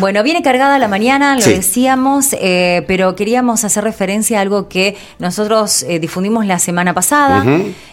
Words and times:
Bueno, 0.00 0.22
viene 0.22 0.40
cargada 0.40 0.78
la 0.78 0.88
mañana, 0.88 1.34
lo 1.36 1.42
Sí. 1.42 1.52
decíamos, 1.52 2.34
eh, 2.40 2.84
pero 2.86 3.14
queríamos 3.16 3.64
hacer 3.64 3.84
referencia 3.84 4.38
a 4.38 4.40
algo 4.40 4.66
que 4.66 4.96
nosotros 5.18 5.82
eh, 5.82 5.98
difundimos 5.98 6.46
la 6.46 6.58
semana 6.58 6.94
pasada, 6.94 7.44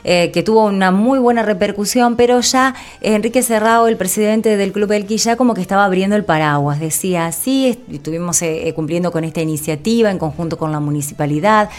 eh, 0.05 0.31
que 0.31 0.41
tuvo 0.41 0.65
una 0.67 0.91
muy 0.91 1.19
buena 1.19 1.43
repercusión, 1.43 2.15
pero 2.15 2.39
ya 2.39 2.75
Enrique 3.01 3.41
Cerrado, 3.43 3.89
el 3.89 3.97
presidente 3.97 4.55
del 4.55 4.71
Club 4.71 4.93
Elqui, 4.93 5.17
ya 5.17 5.35
como 5.35 5.53
que 5.53 5.59
estaba 5.59 5.83
abriendo 5.83 6.15
el 6.15 6.23
paraguas. 6.23 6.79
Decía, 6.79 7.29
sí, 7.33 7.67
est- 7.67 7.79
estuvimos 7.91 8.39
cumpliendo 8.73 9.11
con 9.11 9.25
esta 9.25 9.41
iniciativa 9.41 10.09
en 10.09 10.17
conjunto 10.17 10.57
con 10.57 10.71
la 10.71 10.79
municipalidad, 10.79 11.69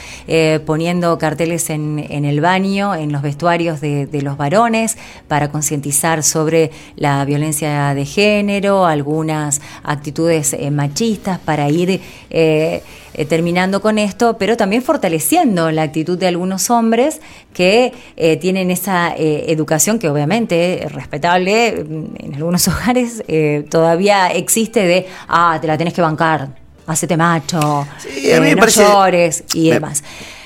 poniendo 0.67 1.17
carteles 1.17 1.71
en, 1.71 2.05
en 2.11 2.27
el 2.27 2.41
baño, 2.43 2.95
en 2.95 3.13
los 3.13 3.23
vestuarios 3.23 3.81
de, 3.81 4.07
de 4.07 4.21
los 4.21 4.37
varones, 4.37 4.99
para 5.27 5.49
concientizar 5.51 6.23
sobre 6.23 6.71
la 6.97 7.25
violencia 7.25 7.95
de 7.95 8.05
género, 8.05 8.85
algunas 8.85 9.63
actitudes 9.85 10.18
eh, 10.29 10.71
machistas, 10.71 11.39
para 11.39 11.69
ir 11.71 12.01
eh, 12.31 12.83
terminando 13.29 13.81
con 13.81 13.99
esto, 13.99 14.37
pero 14.39 14.57
también 14.57 14.83
fortaleciendo 14.83 15.71
la 15.71 15.83
actitud 15.83 16.19
de 16.19 16.27
algunos 16.29 16.71
hombres 16.71 17.21
que 17.53 17.93
eh, 18.17 18.37
tienen 18.37 18.71
esa 18.71 19.15
educación 19.17 19.99
que 19.99 20.09
obviamente 20.09 20.85
es 20.85 20.93
respetable 20.93 21.85
mm, 21.89 22.05
en 22.25 22.35
algunos 22.35 22.67
hogares 22.69 23.23
todavía 23.71 24.29
existe 24.29 24.81
de 24.85 25.07
ah 25.29 25.59
te 25.61 25.67
la 25.67 25.77
tenés 25.79 25.95
que 25.95 26.03
bancar 26.03 26.49
hacete 26.87 27.17
macho 27.17 27.87
Sí, 27.99 28.33
a 28.33 28.41
mí 28.41 28.49
me 28.49 28.55
no 28.55 28.61
parece- 28.61 28.83
llores 28.83 29.45
y 29.55 29.71
demás. 29.71 30.03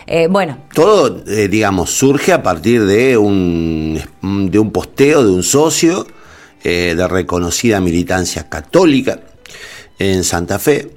Eh, 0.07 0.27
bueno. 0.29 0.59
Todo, 0.75 1.23
eh, 1.29 1.47
digamos, 1.49 1.91
surge 1.91 2.33
a 2.33 2.43
partir 2.43 2.85
de 2.85 3.17
un, 3.17 4.01
de 4.51 4.59
un 4.59 4.71
posteo 4.73 5.25
de 5.25 5.31
un 5.31 5.45
socio 5.45 6.07
eh, 6.65 6.95
de 6.97 7.09
reconocida 7.09 7.81
militancia 7.81 8.49
católica 8.49 9.21
en 10.11 10.25
Santa 10.25 10.59
Fe, 10.59 10.91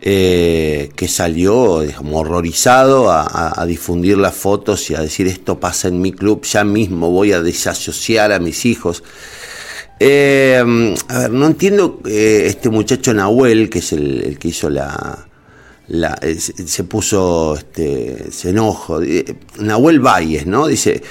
eh, 0.00 0.90
que 0.94 1.08
salió 1.08 1.82
horrorizado 2.12 3.10
a, 3.10 3.64
difundir 3.66 4.18
las 4.18 4.34
fotos 4.34 4.90
y 4.90 4.94
a 4.94 5.00
decir 5.00 5.26
esto 5.26 5.58
pasa 5.58 5.88
en 5.88 6.00
mi 6.00 6.12
club, 6.12 6.44
ya 6.44 6.62
mismo 6.62 7.10
voy 7.10 7.32
a 7.32 7.42
desasociar 7.42 8.32
a 8.32 8.38
mis 8.38 8.66
hijos. 8.66 9.02
Eh, 9.98 10.62
a 11.08 11.18
ver, 11.18 11.30
no 11.30 11.46
entiendo 11.46 12.00
eh, 12.06 12.44
este 12.46 12.68
muchacho 12.68 13.14
Nahuel, 13.14 13.70
que 13.70 13.78
es 13.78 13.92
el, 13.92 14.36
que 14.38 14.48
hizo 14.48 14.68
la... 14.68 15.26
se, 16.38 16.84
puso, 16.84 17.54
este, 17.56 18.30
se 18.30 18.50
enojo. 18.50 19.00
Nahuel 19.58 20.00
Valles, 20.00 20.46
¿no? 20.46 20.66
Dice, 20.66 21.02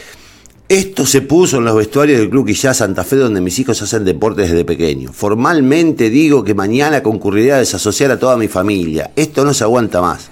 esto 0.74 1.06
se 1.06 1.22
puso 1.22 1.58
en 1.58 1.66
los 1.66 1.76
vestuarios 1.76 2.20
del 2.20 2.30
Club 2.30 2.48
Quillá 2.48 2.74
Santa 2.74 3.04
Fe, 3.04 3.18
donde 3.18 3.42
mis 3.42 3.58
hijos 3.60 3.82
hacen 3.82 4.04
deportes 4.04 4.50
desde 4.50 4.66
pequeño. 4.66 5.14
Formalmente 5.14 6.10
digo 6.10 6.44
que 6.44 6.56
mañana 6.56 7.04
concurriré 7.04 7.54
a 7.54 7.58
desasociar 7.58 8.10
a 8.12 8.18
toda 8.18 8.38
mi 8.38 8.48
familia. 8.48 9.12
Esto 9.16 9.46
no 9.46 9.54
se 9.54 9.64
aguanta 9.64 10.02
más. 10.02 10.30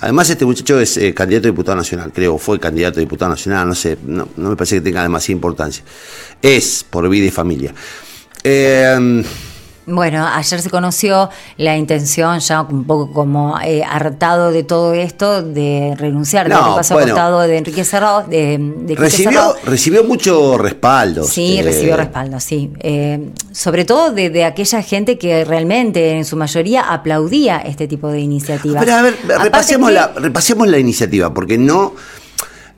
Además, 0.00 0.28
este 0.28 0.44
muchacho 0.44 0.78
es 0.78 0.96
eh, 0.98 1.14
candidato 1.14 1.48
a 1.48 1.50
diputado 1.50 1.76
nacional, 1.76 2.12
creo, 2.12 2.38
fue 2.38 2.58
candidato 2.58 2.98
a 2.98 3.00
diputado 3.00 3.30
nacional, 3.30 3.68
no 3.68 3.74
sé, 3.74 3.98
no, 4.06 4.28
no 4.36 4.50
me 4.50 4.56
parece 4.56 4.76
que 4.76 4.80
tenga 4.82 5.02
demasiada 5.02 5.36
importancia. 5.36 5.82
Es 6.40 6.84
por 6.88 7.08
vida 7.08 7.26
y 7.26 7.30
familia. 7.30 7.74
Eh, 8.42 9.22
Bueno, 9.86 10.26
ayer 10.26 10.60
se 10.60 10.70
conoció 10.70 11.30
la 11.56 11.76
intención, 11.76 12.38
ya 12.38 12.62
un 12.62 12.84
poco 12.84 13.12
como 13.12 13.58
eh, 13.60 13.82
hartado 13.82 14.52
de 14.52 14.62
todo 14.62 14.92
esto, 14.94 15.42
de 15.42 15.94
renunciar 15.98 16.48
de 16.48 16.54
No, 16.54 16.60
lo 16.60 16.66
que 16.72 16.76
pasó 16.76 16.94
bueno. 16.94 17.40
de 17.40 17.56
Enrique 17.56 17.84
Cerrado. 17.84 18.22
De, 18.28 18.58
de 18.58 18.94
recibió, 18.94 19.30
Cerrado. 19.30 19.56
recibió 19.64 20.04
mucho 20.04 20.58
respaldo. 20.58 21.24
Sí, 21.24 21.58
eh, 21.58 21.62
recibió 21.62 21.96
respaldo, 21.96 22.38
sí. 22.40 22.70
Eh, 22.80 23.30
sobre 23.52 23.84
todo 23.84 24.12
de, 24.12 24.30
de 24.30 24.44
aquella 24.44 24.82
gente 24.82 25.18
que 25.18 25.44
realmente 25.44 26.12
en 26.16 26.24
su 26.24 26.36
mayoría 26.36 26.82
aplaudía 26.92 27.58
este 27.58 27.88
tipo 27.88 28.08
de 28.08 28.20
iniciativas. 28.20 28.84
Pero 28.84 28.96
a 28.96 29.02
ver, 29.02 29.16
repasemos, 29.42 29.88
que- 29.88 29.94
la, 29.94 30.06
repasemos 30.14 30.68
la 30.68 30.78
iniciativa, 30.78 31.32
porque 31.34 31.58
no. 31.58 31.94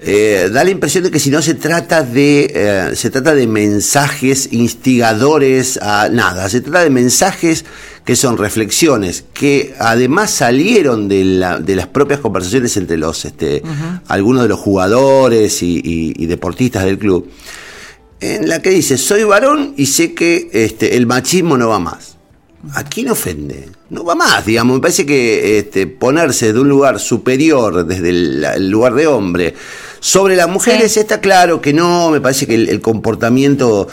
Eh, 0.05 0.51
da 0.53 0.65
la 0.65 0.71
impresión 0.71 1.05
de 1.05 1.11
que 1.13 1.21
si 1.21 1.31
no 1.31 1.41
se 1.43 1.55
trata 1.55 2.03
de 2.03 2.51
eh, 2.55 2.91
se 2.97 3.09
trata 3.11 3.35
de 3.35 3.47
mensajes 3.47 4.49
instigadores 4.53 5.79
a 5.81 6.09
nada, 6.11 6.49
se 6.49 6.61
trata 6.61 6.81
de 6.83 6.91
mensajes 6.91 7.65
que 8.05 8.17
son 8.17 8.37
reflexiones 8.37 9.25
que 9.33 9.75
además 9.79 10.31
salieron 10.33 11.09
de, 11.09 11.25
la- 11.25 11.59
de 11.61 11.77
las 11.77 11.87
propias 11.87 12.19
conversaciones 12.21 12.77
entre 12.77 12.97
los 12.97 13.25
este, 13.25 13.63
algunos 14.09 14.43
de 14.43 14.49
los 14.49 14.59
jugadores 14.59 15.63
y, 15.63 15.77
y- 15.77 16.15
y 16.17 16.27
deportistas 16.27 16.85
del 16.85 16.99
club, 16.99 17.31
en 18.21 18.49
la 18.49 18.61
que 18.61 18.71
dice 18.71 18.99
soy 18.99 19.23
varón 19.25 19.75
y 19.77 19.87
sé 19.87 20.15
que 20.15 20.49
este, 20.53 20.97
el 20.97 21.07
machismo 21.07 21.57
no 21.57 21.69
va 21.69 21.79
más. 21.79 22.17
¿A 22.75 22.85
quién 22.85 23.11
ofende? 23.11 23.69
No 23.91 24.05
va 24.05 24.15
más, 24.15 24.47
digamos. 24.47 24.77
Me 24.77 24.81
parece 24.83 25.05
que 25.05 25.59
este, 25.59 25.89
ponerse 25.89 26.53
de 26.53 26.61
un 26.61 26.69
lugar 26.69 27.01
superior, 27.01 27.85
desde 27.85 28.11
el, 28.11 28.45
el 28.45 28.71
lugar 28.71 28.95
de 28.95 29.09
hombre, 29.09 29.53
sobre 30.05 30.35
las 30.35 30.49
mujeres 30.49 30.93
Sí. 30.93 31.01
está 31.01 31.21
claro 31.21 31.61
que 31.61 31.73
no. 31.73 32.11
Me 32.11 32.21
parece 32.21 32.47
que 32.49 32.57
el, 32.57 32.69
el 32.69 32.81
comportamiento, 32.81 33.87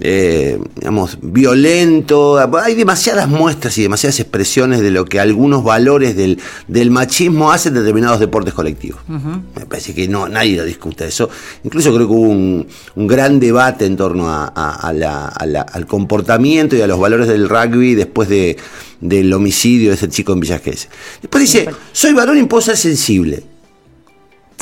eh, 0.00 0.58
digamos, 0.74 1.18
violento. 1.22 2.38
Hay 2.58 2.74
demasiadas 2.74 3.28
muestras 3.28 3.78
y 3.78 3.82
demasiadas 3.82 4.18
expresiones 4.18 4.80
de 4.80 4.90
lo 4.90 5.04
que 5.04 5.20
algunos 5.20 5.62
valores 5.62 6.16
del, 6.16 6.40
del 6.66 6.90
machismo 6.90 7.52
hacen 7.52 7.76
en 7.76 7.82
determinados 7.84 8.18
deportes 8.18 8.54
colectivos. 8.54 9.00
Me 9.08 9.66
parece 9.66 9.94
que 9.94 10.08
no, 10.08 10.28
nadie 10.28 10.56
lo 10.56 10.64
discute 10.64 11.06
eso. 11.06 11.30
Incluso 11.62 11.94
creo 11.94 12.08
que 12.08 12.12
hubo 12.12 12.28
un, 12.28 12.66
un 12.96 13.06
gran 13.06 13.38
debate 13.38 13.86
en 13.86 13.96
torno 13.96 14.28
a, 14.30 14.52
a- 14.54 14.88
a 14.88 14.92
la- 14.92 15.28
a 15.28 15.46
la- 15.46 15.62
al 15.62 15.86
comportamiento 15.86 16.74
y 16.74 16.80
a 16.80 16.86
los 16.88 16.98
valores 16.98 17.28
del 17.28 17.48
rugby 17.48 17.94
después 17.94 18.28
de, 18.28 18.56
del 19.00 19.32
homicidio 19.32 19.90
de 19.90 19.94
ese 19.94 20.08
chico 20.08 20.32
en 20.32 20.40
Villa 20.40 20.58
Gesell. 20.58 20.90
Después 21.20 21.40
dice, 21.42 21.68
soy 21.92 22.12
varón 22.14 22.36
y 22.38 22.42
puedo 22.44 22.62
ser 22.62 22.76
sensible. 22.76 23.44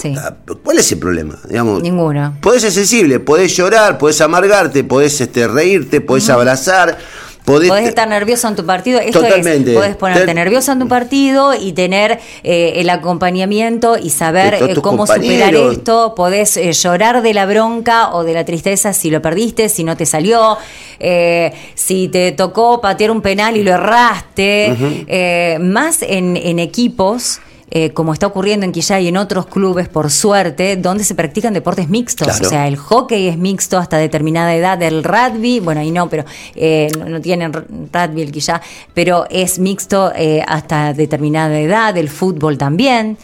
Sí, 0.00 0.14
Ah, 0.18 0.34
¿Cuál 0.64 0.78
es 0.78 0.90
el 0.92 0.98
problema? 0.98 1.38
Digamos, 1.48 1.82
ninguno. 1.82 2.36
Podés 2.40 2.62
ser 2.62 2.72
sensible, 2.72 3.20
podés 3.20 3.54
llorar, 3.56 3.98
podés 3.98 4.20
amargarte, 4.20 4.82
podés 4.84 5.20
este, 5.20 5.46
reírte, 5.46 6.00
podés 6.00 6.28
abrazar, 6.30 6.96
podés... 7.44 7.68
Podés 7.68 7.88
estar 7.88 8.08
nervioso 8.08 8.48
en 8.48 8.56
tu 8.56 8.64
partido. 8.64 8.98
Esto 9.00 9.20
Totalmente. 9.20 9.72
es, 9.72 9.76
podés 9.76 9.96
ponerte 9.96 10.24
Ten- 10.26 10.36
nervioso 10.36 10.72
en 10.72 10.78
tu 10.78 10.88
partido 10.88 11.52
y 11.54 11.72
tener 11.72 12.18
eh, 12.44 12.74
el 12.76 12.88
acompañamiento 12.90 13.98
y 13.98 14.08
saber 14.10 14.54
eh, 14.54 14.74
cómo 14.80 15.06
superar 15.06 15.54
esto. 15.54 16.14
Podés 16.14 16.56
eh, 16.56 16.72
llorar 16.72 17.20
de 17.22 17.34
la 17.34 17.44
bronca 17.46 18.14
o 18.14 18.24
de 18.24 18.32
la 18.34 18.44
tristeza 18.44 18.92
si 18.94 19.10
lo 19.10 19.20
perdiste, 19.20 19.68
si 19.68 19.84
no 19.84 19.96
te 19.96 20.06
salió, 20.06 20.56
eh, 20.98 21.52
si 21.74 22.08
te 22.08 22.32
tocó 22.32 22.80
patear 22.80 23.10
un 23.10 23.20
penal 23.20 23.56
y 23.56 23.62
lo 23.64 23.72
erraste. 23.72 24.76
Eh, 25.08 25.58
más 25.60 26.02
en, 26.02 26.36
en 26.36 26.58
equipos. 26.58 27.40
Eh, 27.70 27.90
como 27.90 28.12
está 28.12 28.26
ocurriendo 28.26 28.66
en 28.66 28.72
Quillay 28.72 29.04
y 29.04 29.08
en 29.08 29.16
otros 29.16 29.46
clubes, 29.46 29.88
por 29.88 30.10
suerte, 30.10 30.76
donde 30.76 31.04
se 31.04 31.14
practican 31.14 31.54
deportes 31.54 31.88
mixtos. 31.88 32.26
Claro. 32.26 32.46
O 32.46 32.50
sea, 32.50 32.66
el 32.68 32.76
hockey 32.76 33.28
es 33.28 33.36
mixto 33.38 33.78
hasta 33.78 33.96
determinada 33.96 34.54
edad, 34.54 34.82
el 34.82 35.04
rugby, 35.04 35.60
bueno, 35.60 35.80
ahí 35.80 35.90
no, 35.90 36.08
pero 36.10 36.24
eh, 36.56 36.88
no, 36.98 37.08
no 37.08 37.20
tienen 37.20 37.52
rugby 37.52 38.22
el 38.22 38.32
quizá, 38.32 38.60
pero 38.94 39.26
es 39.30 39.58
mixto 39.58 40.12
eh, 40.16 40.42
hasta 40.46 40.92
determinada 40.94 41.58
edad, 41.60 41.96
el 41.96 42.08
fútbol 42.08 42.58
también. 42.58 43.16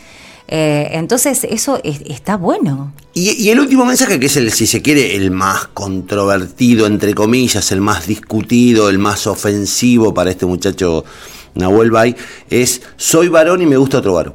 Eh, 0.48 0.90
entonces, 0.92 1.42
eso 1.42 1.80
es- 1.82 2.02
está 2.06 2.36
bueno. 2.36 2.92
Y, 3.14 3.30
y 3.32 3.50
el 3.50 3.58
último 3.58 3.84
mensaje, 3.84 4.20
que 4.20 4.26
es 4.26 4.36
el, 4.36 4.52
si 4.52 4.68
se 4.68 4.80
quiere, 4.80 5.16
el 5.16 5.32
más 5.32 5.66
controvertido, 5.74 6.86
entre 6.86 7.14
comillas, 7.14 7.72
el 7.72 7.80
más 7.80 8.06
discutido, 8.06 8.88
el 8.88 8.98
más 8.98 9.26
ofensivo 9.26 10.14
para 10.14 10.30
este 10.30 10.46
muchacho 10.46 11.04
Nahuel 11.56 11.90
Bay, 11.90 12.14
es 12.50 12.82
soy 12.96 13.28
varón 13.28 13.60
y 13.62 13.66
me 13.66 13.76
gusta 13.76 13.98
otro 13.98 14.14
varón. 14.14 14.34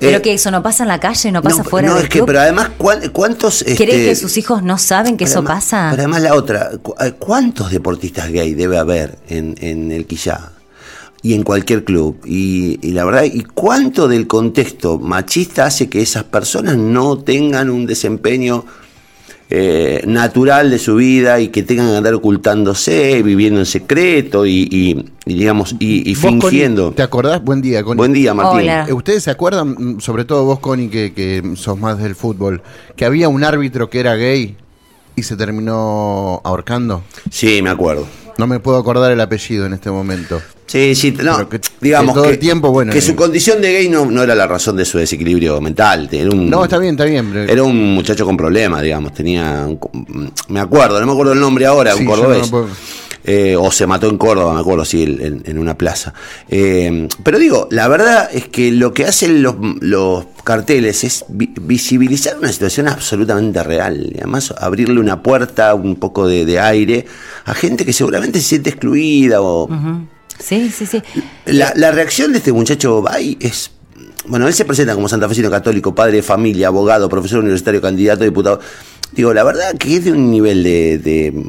Pero 0.00 0.18
Eh, 0.18 0.22
que 0.22 0.32
eso 0.34 0.50
no 0.52 0.62
pasa 0.62 0.84
en 0.84 0.88
la 0.88 1.00
calle, 1.00 1.32
no 1.32 1.42
pasa 1.42 1.58
no, 1.58 1.64
fuera 1.64 1.88
no, 1.88 1.94
del 1.96 2.04
es 2.04 2.08
que, 2.10 2.22
pero 2.22 2.38
además, 2.40 2.70
¿cuán- 2.78 3.08
¿cuántos... 3.10 3.64
¿Cree 3.64 3.72
este, 3.74 3.88
que 4.04 4.14
sus 4.14 4.36
hijos 4.36 4.62
no 4.62 4.78
saben 4.78 5.16
que 5.16 5.24
eso 5.24 5.40
además- 5.40 5.64
pasa? 5.64 5.88
Pero 5.90 6.02
además 6.02 6.22
la 6.22 6.34
otra, 6.34 6.70
eh, 7.00 7.12
¿cuántos 7.18 7.72
deportistas 7.72 8.30
gay 8.30 8.54
debe 8.54 8.78
haber 8.78 9.18
en, 9.28 9.56
en 9.60 9.90
el 9.90 10.06
Quillá? 10.06 10.52
Y 11.20 11.34
en 11.34 11.42
cualquier 11.42 11.82
club. 11.82 12.20
Y, 12.24 12.78
y 12.80 12.92
la 12.92 13.04
verdad, 13.04 13.24
¿y 13.24 13.42
cuánto 13.42 14.06
del 14.06 14.28
contexto 14.28 15.00
machista 15.00 15.64
hace 15.66 15.88
que 15.88 16.00
esas 16.00 16.22
personas 16.22 16.76
no 16.76 17.18
tengan 17.18 17.68
un 17.68 17.84
desempeño 17.84 18.64
eh, 19.50 20.02
natural 20.06 20.70
de 20.70 20.78
su 20.78 20.96
vida 20.96 21.40
y 21.40 21.48
que 21.48 21.62
tengan 21.62 21.88
que 21.90 21.96
andar 21.96 22.14
ocultándose, 22.14 23.22
viviendo 23.22 23.60
en 23.60 23.66
secreto 23.66 24.44
y, 24.46 24.68
y- 24.70 25.04
y, 25.26 25.34
digamos, 25.34 25.74
y, 25.78 26.10
y 26.10 26.14
Vos, 26.14 26.22
Connie, 26.22 26.40
fingiendo? 26.40 26.92
¿Te 26.92 27.02
acordás? 27.02 27.42
Buen 27.42 27.60
día, 27.62 27.82
Connie. 27.82 27.96
Buen 27.98 28.12
día, 28.12 28.34
Martín. 28.34 28.60
Hola. 28.60 28.86
Eh, 28.88 28.92
¿Ustedes 28.92 29.22
se 29.24 29.30
acuerdan, 29.30 29.70
mm, 29.96 30.00
sobre 30.00 30.24
todo 30.24 30.44
vos, 30.44 30.58
Connie, 30.60 30.88
que, 30.88 31.12
que 31.12 31.42
sos 31.56 31.78
más 31.78 31.98
del 31.98 32.14
fútbol, 32.14 32.62
que 32.96 33.04
había 33.04 33.28
un 33.28 33.44
árbitro 33.44 33.88
que 33.90 34.00
era 34.00 34.14
gay 34.16 34.56
y 35.16 35.22
se 35.22 35.36
terminó 35.36 36.40
ahorcando? 36.44 37.02
Sí, 37.30 37.60
me 37.62 37.70
acuerdo. 37.70 38.06
No 38.38 38.46
me 38.46 38.60
puedo 38.60 38.78
acordar 38.78 39.10
el 39.10 39.20
apellido 39.20 39.66
en 39.66 39.72
este 39.72 39.90
momento. 39.90 40.40
Sí, 40.66 40.94
sí, 40.94 41.12
no, 41.24 41.48
que- 41.48 41.60
digamos 41.80 42.10
que 42.10 42.14
todo 42.14 42.24
que, 42.24 42.30
el 42.34 42.38
tiempo, 42.38 42.70
bueno, 42.70 42.92
que 42.92 43.00
su 43.00 43.16
condición 43.16 43.60
de 43.60 43.72
gay 43.72 43.88
no, 43.88 44.06
no 44.06 44.22
era 44.22 44.34
la 44.36 44.46
razón 44.46 44.76
de 44.76 44.84
su 44.84 44.96
desequilibrio 44.98 45.60
mental. 45.60 46.08
Era 46.12 46.30
un, 46.30 46.48
No, 46.48 46.62
está 46.62 46.78
bien, 46.78 46.92
está 46.94 47.04
bien. 47.04 47.30
pero- 47.32 47.50
Era 47.52 47.62
un 47.64 47.94
muchacho 47.94 48.24
con 48.24 48.36
problemas, 48.36 48.82
digamos. 48.82 49.12
Tenía. 49.12 49.66
un- 49.66 50.32
me 50.48 50.60
acuerdo, 50.60 51.00
no 51.00 51.06
me 51.06 51.12
acuerdo 51.12 51.32
el 51.32 51.40
nombre 51.40 51.66
ahora, 51.66 51.94
Sí, 51.94 52.00
un 52.00 52.06
cordobés. 52.06 52.48
Eh, 53.30 53.56
o 53.56 53.70
se 53.70 53.86
mató 53.86 54.08
en 54.08 54.16
Córdoba, 54.16 54.54
me 54.54 54.60
acuerdo, 54.60 54.86
sí, 54.86 55.02
en, 55.02 55.42
en 55.44 55.58
una 55.58 55.76
plaza. 55.76 56.14
Eh, 56.48 57.08
pero 57.22 57.38
digo, 57.38 57.68
la 57.70 57.86
verdad 57.86 58.30
es 58.32 58.48
que 58.48 58.72
lo 58.72 58.94
que 58.94 59.04
hacen 59.04 59.42
los, 59.42 59.56
los 59.80 60.24
carteles 60.44 61.04
es 61.04 61.26
vi- 61.28 61.52
visibilizar 61.60 62.38
una 62.38 62.50
situación 62.50 62.88
absolutamente 62.88 63.62
real. 63.62 64.12
Y 64.14 64.16
además, 64.16 64.54
abrirle 64.56 64.98
una 64.98 65.22
puerta, 65.22 65.74
un 65.74 65.96
poco 65.96 66.26
de, 66.26 66.46
de 66.46 66.58
aire 66.58 67.04
a 67.44 67.52
gente 67.52 67.84
que 67.84 67.92
seguramente 67.92 68.40
se 68.40 68.46
siente 68.46 68.70
excluida 68.70 69.42
o. 69.42 69.68
Sí, 70.38 70.70
sí, 70.70 70.86
sí. 70.86 71.02
La, 71.44 71.74
la 71.76 71.90
reacción 71.90 72.32
de 72.32 72.38
este 72.38 72.52
muchacho 72.52 73.02
Bay 73.02 73.36
es. 73.40 73.72
Bueno, 74.26 74.46
él 74.48 74.54
se 74.54 74.64
presenta 74.64 74.94
como 74.94 75.06
santafesino 75.06 75.50
católico, 75.50 75.94
padre 75.94 76.16
de 76.16 76.22
familia, 76.22 76.68
abogado, 76.68 77.08
profesor 77.10 77.40
universitario, 77.40 77.82
candidato 77.82 78.24
diputado. 78.24 78.60
Digo, 79.12 79.34
la 79.34 79.44
verdad 79.44 79.76
que 79.76 79.96
es 79.96 80.04
de 80.04 80.12
un 80.12 80.30
nivel 80.30 80.62
de, 80.62 80.98
de, 80.98 81.44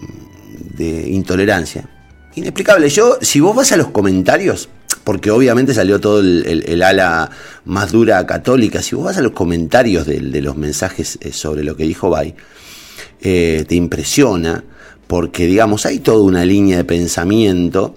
de 0.80 1.10
intolerancia 1.10 1.88
inexplicable. 2.36 2.90
Yo, 2.90 3.18
si 3.22 3.40
vos 3.40 3.56
vas 3.56 3.72
a 3.72 3.78
los 3.78 3.90
comentarios, 3.90 4.70
porque 5.04 5.30
obviamente 5.32 5.74
salió 5.74 6.00
todo 6.00 6.20
el, 6.22 6.82
ala 6.82 7.30
más 7.66 7.92
dura 7.92 8.26
católica, 8.26 8.82
si 8.82 8.96
vos 8.96 9.06
vas 9.06 9.18
a 9.18 9.22
los 9.22 9.34
comentarios 9.34 10.08
de, 10.08 10.42
los 10.42 10.56
mensajes 10.56 11.18
eh, 11.22 11.32
sobre 11.32 11.64
lo 11.64 11.76
que 11.76 11.84
dijo 11.84 12.10
Bay, 12.10 12.34
eh, 13.22 13.66
te 13.68 13.76
impresiona, 13.76 14.64
porque 15.08 15.48
digamos, 15.48 15.86
hay 15.86 16.00
toda 16.00 16.24
una 16.24 16.46
línea 16.46 16.78
de 16.78 16.84
pensamiento 16.86 17.96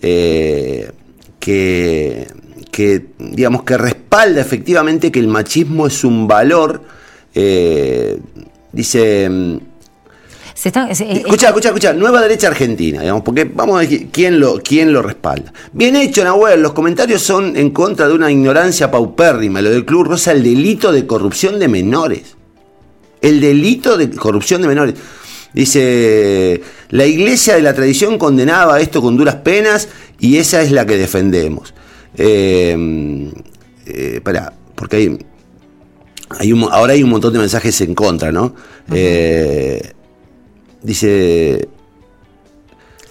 eh, 0.00 0.90
que, 1.38 2.28
que, 2.70 3.06
digamos, 3.18 3.64
que 3.64 3.76
respalda 3.76 4.40
efectivamente 4.40 5.12
que 5.12 5.20
el 5.20 5.28
machismo 5.28 5.86
es 5.86 6.04
un 6.04 6.26
valor. 6.26 6.82
dice. 8.72 9.60
Se 10.62 10.68
están- 10.68 10.94
se- 10.94 11.02
eh, 11.10 11.12
Escucha, 11.16 11.48
escucha, 11.48 11.68
escucha, 11.70 11.92
nueva 11.92 12.20
derecha 12.20 12.46
argentina, 12.46 13.00
digamos, 13.00 13.22
porque 13.24 13.42
vamos 13.52 13.74
a 13.74 13.78
ver 13.84 14.06
quién 14.12 14.38
lo, 14.38 14.60
quién 14.62 14.92
lo 14.92 15.02
respalda. 15.02 15.52
Bien 15.72 15.96
hecho, 15.96 16.22
Nahuel, 16.22 16.62
los 16.62 16.72
comentarios 16.72 17.20
son 17.20 17.56
en 17.56 17.70
contra 17.70 18.06
de 18.06 18.14
una 18.14 18.30
ignorancia 18.30 18.88
paupérrima, 18.88 19.60
lo 19.60 19.70
del 19.70 19.84
Club 19.84 20.04
Rosa, 20.04 20.30
el 20.30 20.44
delito 20.44 20.92
de 20.92 21.04
corrupción 21.04 21.58
de 21.58 21.66
menores. 21.66 22.36
El 23.20 23.40
delito 23.40 23.96
de 23.96 24.08
corrupción 24.10 24.62
de 24.62 24.68
menores. 24.68 24.94
Dice, 25.52 26.62
la 26.90 27.06
iglesia 27.06 27.56
de 27.56 27.62
la 27.62 27.74
tradición 27.74 28.16
condenaba 28.16 28.78
esto 28.80 29.02
con 29.02 29.16
duras 29.16 29.34
penas 29.36 29.88
y 30.20 30.36
esa 30.36 30.62
es 30.62 30.70
la 30.70 30.86
que 30.86 30.96
defendemos. 30.96 31.74
Eh, 32.16 33.32
eh, 33.86 34.20
pará, 34.22 34.52
porque 34.76 34.96
hay, 34.96 35.18
hay 36.38 36.52
un 36.52 36.68
ahora 36.70 36.92
hay 36.92 37.02
un 37.02 37.10
montón 37.10 37.32
de 37.32 37.40
mensajes 37.40 37.80
en 37.80 37.96
contra, 37.96 38.30
¿no? 38.30 38.54
Eh, 38.92 39.90
dice, 40.82 41.68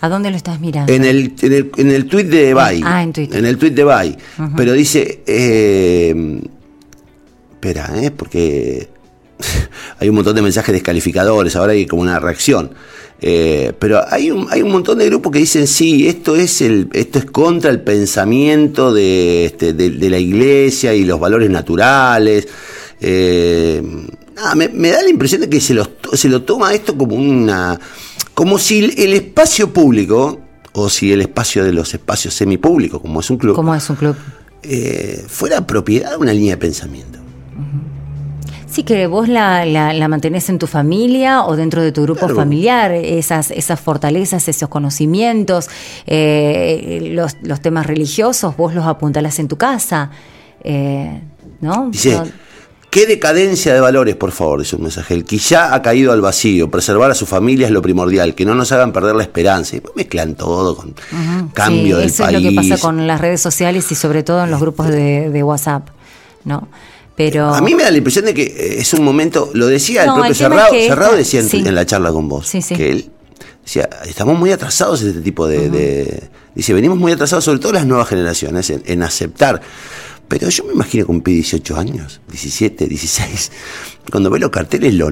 ¿A 0.02 0.10
dónde 0.10 0.32
lo 0.32 0.38
estás 0.38 0.60
mirando? 0.60 0.92
en 0.92 1.06
el, 1.06 1.34
en 1.42 1.54
el, 1.54 1.72
en 1.78 1.92
el 1.92 2.06
tuit 2.08 2.28
de 2.28 2.54
Bay. 2.54 2.82
Ah, 2.84 3.04
en 3.04 3.14
Twitter. 3.14 3.46
el 3.46 3.58
tuit 3.58 3.74
de 3.74 3.84
Bay. 3.84 4.18
Pero 4.58 4.74
dice. 4.74 5.22
eh, 5.28 6.40
espera, 7.54 7.92
¿eh? 8.02 8.10
Porque 8.12 8.90
hay 10.00 10.10
un 10.10 10.16
montón 10.16 10.36
de 10.36 10.42
mensajes 10.42 10.74
descalificadores. 10.74 11.56
Ahora 11.56 11.74
hay 11.74 11.86
como 11.86 12.02
una 12.02 12.20
reacción. 12.20 12.72
Eh, 13.24 13.74
pero 13.78 14.02
hay 14.10 14.32
un, 14.32 14.48
hay 14.50 14.64
un 14.64 14.72
montón 14.72 14.98
de 14.98 15.06
grupos 15.06 15.32
que 15.32 15.38
dicen 15.38 15.68
sí, 15.68 16.08
esto 16.08 16.36
es 16.36 16.60
el, 16.62 16.90
esto 16.94 17.20
es 17.20 17.26
contra 17.26 17.70
el 17.70 17.82
pensamiento 17.82 18.92
de, 18.92 19.46
este, 19.46 19.74
de, 19.74 19.92
de 19.92 20.10
la 20.10 20.18
iglesia 20.18 20.96
y 20.96 21.06
los 21.06 21.20
valores 21.20 21.52
naturales. 21.52 22.48
Eh, 23.00 23.84
nada, 24.42 24.56
me, 24.56 24.68
me 24.70 24.90
da 24.90 25.02
la 25.02 25.10
impresión 25.10 25.42
de 25.42 25.50
que 25.50 25.62
se 25.62 25.74
lo, 25.74 25.88
se 26.14 26.28
lo 26.30 26.42
toma 26.44 26.74
esto 26.74 26.98
como 26.98 27.16
una. 27.16 27.80
como 28.34 28.58
si 28.58 28.80
el, 28.98 29.14
espacio 29.14 29.72
público, 29.72 30.40
o 30.74 30.90
si 30.90 31.12
el 31.12 31.22
espacio 31.22 31.64
de 31.64 31.74
los 31.74 31.94
espacios 31.94 32.34
semipúblicos, 32.34 33.02
como 33.02 33.20
es 33.20 33.30
un 33.30 33.38
club, 33.38 33.56
¿Cómo 33.56 33.76
es 33.76 33.90
un 33.90 33.96
club? 33.96 34.16
eh, 34.64 35.24
fuera 35.28 35.66
propiedad 35.68 36.12
de 36.12 36.18
una 36.18 36.34
línea 36.34 36.56
de 36.56 36.58
pensamiento. 36.58 37.20
Sí, 38.68 38.84
que 38.84 39.06
vos 39.08 39.28
la, 39.28 39.66
la, 39.66 39.92
la 39.92 40.08
mantenés 40.08 40.48
en 40.48 40.58
tu 40.58 40.66
familia 40.66 41.44
o 41.44 41.58
dentro 41.58 41.82
de 41.84 41.92
tu 41.92 42.04
grupo 42.04 42.22
Claro. 42.22 42.36
familiar, 42.38 42.92
esas, 42.94 43.52
esas 43.52 43.82
fortalezas, 43.82 44.48
esos 44.48 44.70
conocimientos, 44.70 45.68
eh, 46.08 47.10
los, 47.14 47.36
los 47.44 47.60
temas 47.60 47.86
religiosos, 47.86 48.56
vos 48.56 48.74
los 48.74 48.86
apuntalás 48.86 49.40
en 49.40 49.50
tu 49.50 49.58
casa, 49.58 50.10
eh, 50.64 51.22
¿no? 51.60 51.90
Dice, 51.92 52.12
No- 52.12 52.24
qué 52.92 53.08
decadencia 53.08 53.74
de 53.74 53.80
valores, 53.80 54.16
por 54.16 54.32
favor, 54.32 54.60
dice 54.60 54.76
un 54.76 54.84
mensaje. 54.84 55.16
El 55.16 55.26
que 55.26 55.38
ya 55.40 55.74
ha 55.74 55.82
caído 55.82 56.12
al 56.12 56.22
vacío, 56.22 56.70
preservar 56.70 57.10
a 57.10 57.16
su 57.16 57.26
familia 57.26 57.66
es 57.66 57.72
lo 57.74 57.82
primordial, 57.82 58.36
que 58.36 58.46
no 58.46 58.54
nos 58.54 58.72
hagan 58.72 58.92
perder 58.94 59.16
la 59.16 59.24
esperanza. 59.24 59.76
Y 59.78 59.82
mezclan 59.96 60.36
todo 60.36 60.76
con 60.76 60.94
cambio 61.54 61.96
sí, 61.96 62.02
del 62.02 62.10
eso 62.12 62.24
país. 62.24 62.38
es 62.38 62.44
lo 62.44 62.50
que 62.50 62.56
pasa 62.56 62.78
con 62.80 63.08
las 63.08 63.20
redes 63.20 63.42
sociales 63.42 63.92
y 63.92 63.96
sobre 63.96 64.22
todo 64.22 64.44
en 64.44 64.52
los 64.52 64.60
grupos 64.60 64.88
de, 64.90 65.32
de 65.32 65.42
WhatsApp, 65.42 65.88
¿no? 66.44 66.68
Pero 67.16 67.54
A 67.54 67.62
mí 67.62 67.76
me 67.76 67.84
da 67.84 67.92
la 67.92 67.98
impresión 67.98 68.26
de 68.26 68.34
que 68.34 68.44
eh, 68.44 68.80
es 68.80 68.94
un 68.94 69.04
momento, 69.04 69.50
lo 69.54 69.68
decía 69.68 70.06
No, 70.06 70.16
el 70.16 70.20
propio 70.22 70.36
Cerrado, 70.36 70.74
es 70.74 70.82
que 70.84 70.88
Cerrado 70.88 71.16
decía 71.16 71.40
en, 71.42 71.50
sí. 71.50 71.64
en 71.66 71.76
la 71.76 71.86
charla 71.86 72.12
con 72.12 72.28
vos, 72.30 72.48
Sí, 72.48 72.62
sí. 72.62 72.76
que 72.76 72.90
él 72.92 73.10
decía, 73.64 73.88
estamos 74.06 74.38
muy 74.40 74.52
atrasados 74.52 75.02
en 75.02 75.10
este 75.10 75.22
tipo 75.22 75.48
de, 75.48 75.70
de- 75.70 76.30
Dice, 76.56 76.74
venimos 76.74 76.98
muy 76.98 77.14
atrasados, 77.14 77.46
sobre 77.46 77.60
todo 77.60 77.72
las 77.72 77.86
nuevas 77.86 78.10
generaciones, 78.10 78.70
en, 78.70 78.84
en 78.86 79.04
aceptar. 79.04 79.62
Pero 80.32 80.48
yo 80.48 80.64
me 80.64 80.72
imagino 80.72 81.06
que 81.06 81.12
un 81.12 81.20
pibe 81.20 81.36
de 81.36 81.42
18 81.42 81.76
años, 81.78 82.22
17, 82.30 82.88
16, 82.88 83.52
cuando 84.10 84.30
ve 84.30 84.40
los 84.40 84.50
carteles 84.50 84.94
lo, 84.94 85.12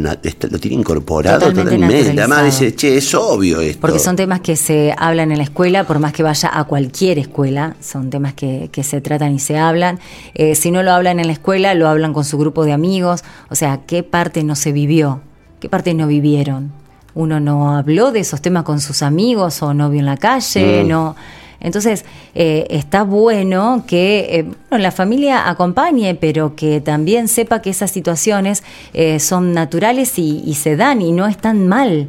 tiene 0.62 0.78
incorporado 0.78 1.40
Totalmente 1.40 1.76
totalmente. 1.76 2.22
Además 2.22 2.46
dice, 2.46 2.74
che, 2.74 2.96
es 2.96 3.14
obvio 3.14 3.60
esto. 3.60 3.82
Porque 3.82 4.00
son 4.00 4.16
temas 4.16 4.40
que 4.40 4.56
se 4.56 4.96
hablan 4.98 5.34
en 5.34 5.40
la 5.40 5.44
escuela, 5.44 5.86
por 5.86 6.00
más 6.00 6.14
que 6.14 6.24
vaya 6.24 6.50
a 6.58 6.64
cualquier 6.64 7.20
escuela, 7.20 7.76
son 7.82 8.10
temas 8.10 8.34
que, 8.34 8.70
que 8.72 8.82
se 8.82 9.02
tratan 9.02 9.36
y 9.36 9.40
se 9.40 9.58
hablan. 9.58 10.00
Eh, 10.36 10.56
si 10.56 10.72
no 10.72 10.84
lo 10.84 10.92
hablan 10.94 11.20
en 11.20 11.28
la 11.28 11.34
escuela, 11.34 11.74
lo 11.74 11.90
hablan 11.90 12.14
con 12.14 12.24
su 12.24 12.38
grupo 12.38 12.64
de 12.64 12.72
amigos. 12.72 13.26
O 13.50 13.56
sea, 13.56 13.82
¿qué 13.86 14.04
parte 14.04 14.46
no 14.46 14.56
se 14.56 14.72
vivió? 14.72 15.20
¿Qué 15.60 15.68
parte 15.68 15.94
no 15.94 16.08
vivieron? 16.08 16.72
Uno 17.14 17.42
no 17.42 17.76
habló 17.76 18.14
de 18.14 18.22
esos 18.22 18.42
temas 18.42 18.64
con 18.64 18.80
sus 18.80 19.02
amigos 19.02 19.62
o 19.64 19.74
no 19.74 19.90
vio 19.90 20.00
en 20.00 20.06
la 20.06 20.16
calle, 20.16 20.86
Mm. 20.86 20.88
no. 20.88 21.18
Entonces, 21.62 22.06
eh, 22.36 22.68
está 22.70 23.04
bueno 23.04 23.84
que 23.88 24.28
eh, 24.32 24.44
bueno, 24.70 24.84
la 24.84 24.92
familia 24.92 25.50
acompañe, 25.50 26.16
pero 26.16 26.56
que 26.56 26.82
también 26.82 27.28
sepa 27.28 27.62
que 27.62 27.70
esas 27.70 27.92
situaciones 27.92 28.64
eh, 28.94 29.20
son 29.20 29.54
naturales 29.54 30.18
y, 30.18 30.42
y 30.46 30.56
se 30.56 30.76
dan 30.76 31.02
y 31.02 31.12
no 31.12 31.28
están 31.28 31.68
mal. 31.68 32.08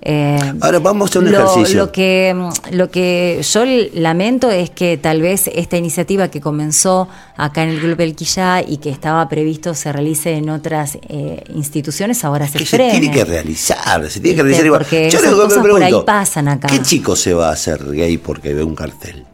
Eh, 0.00 0.38
Ahora 0.60 0.78
vamos 0.78 1.14
a 1.16 1.18
un 1.18 1.30
lo, 1.30 1.38
ejercicio. 1.50 1.80
Lo 1.80 1.92
que, 1.92 2.32
mm, 2.34 2.74
lo 2.76 2.90
que 2.90 3.40
yo 3.42 3.62
lamento 3.94 4.48
es 4.50 4.70
que 4.70 4.96
tal 4.96 5.20
vez 5.20 5.48
esta 5.52 5.76
iniciativa 5.76 6.28
que 6.28 6.40
comenzó 6.40 7.08
acá 7.36 7.64
en 7.64 7.70
el 7.70 7.80
Club 7.80 8.00
El 8.00 8.14
Quillá 8.14 8.62
y 8.62 8.76
que 8.78 8.90
estaba 8.90 9.28
previsto 9.28 9.74
se 9.74 9.92
realice 9.92 10.34
en 10.34 10.50
otras 10.50 10.98
eh, 11.08 11.42
instituciones, 11.54 12.24
ahora 12.24 12.46
se 12.46 12.58
que 12.58 12.64
se 12.66 12.76
frene. 12.76 12.98
tiene 13.00 13.10
que 13.12 13.24
realizar, 13.24 14.08
se 14.08 14.20
tiene 14.20 14.36
que 14.36 14.42
realizar. 14.44 14.70
Porque 14.78 15.10
Yo 15.10 15.18
esas 15.18 15.32
le- 15.32 15.36
me 15.36 15.42
cosas 15.44 15.58
por 15.58 15.70
ahí 15.82 15.86
pregunto, 15.88 16.04
pasan 16.06 16.48
acá. 16.48 16.68
¿Qué 16.68 16.80
chico 16.82 17.16
se 17.16 17.34
va 17.34 17.48
a 17.48 17.52
hacer 17.52 17.84
gay 17.90 18.18
porque 18.18 18.54
ve 18.54 18.62
un 18.62 18.76
cartel? 18.76 19.24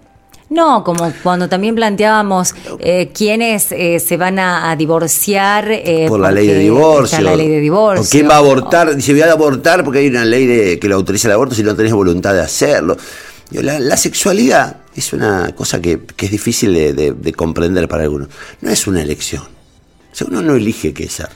No, 0.54 0.84
como 0.84 1.12
cuando 1.24 1.48
también 1.48 1.74
planteábamos 1.74 2.54
eh, 2.78 3.10
quiénes 3.12 3.72
eh, 3.72 3.98
se 3.98 4.16
van 4.16 4.38
a, 4.38 4.70
a 4.70 4.76
divorciar 4.76 5.68
eh, 5.70 6.06
por 6.08 6.20
la 6.20 6.30
ley 6.30 6.46
de 6.46 6.58
divorcio. 6.60 7.20
la 7.22 7.34
ley 7.34 7.48
de 7.48 7.58
divorcio. 7.60 8.04
O 8.04 8.08
quién 8.08 8.28
va 8.30 8.34
a 8.36 8.38
abortar, 8.38 8.94
dice, 8.94 9.12
voy 9.12 9.22
a 9.22 9.32
abortar 9.32 9.82
porque 9.82 9.98
hay 9.98 10.06
una 10.06 10.24
ley 10.24 10.46
de, 10.46 10.78
que 10.78 10.88
lo 10.88 10.94
autoriza 10.94 11.26
el 11.26 11.32
aborto 11.34 11.56
si 11.56 11.64
no 11.64 11.74
tenés 11.74 11.92
voluntad 11.92 12.32
de 12.34 12.40
hacerlo. 12.40 12.96
La, 13.50 13.80
la 13.80 13.96
sexualidad 13.96 14.76
es 14.94 15.12
una 15.12 15.52
cosa 15.56 15.80
que, 15.82 16.00
que 16.16 16.26
es 16.26 16.32
difícil 16.32 16.72
de, 16.72 16.92
de- 16.92 17.12
de 17.12 17.32
comprender 17.32 17.88
para 17.88 18.04
algunos. 18.04 18.28
No 18.60 18.70
es 18.70 18.86
una 18.86 19.02
elección. 19.02 19.42
O 19.42 20.14
sea, 20.14 20.28
uno 20.30 20.40
no 20.40 20.54
elige 20.54 20.94
qué 20.94 21.08
ser. 21.08 21.30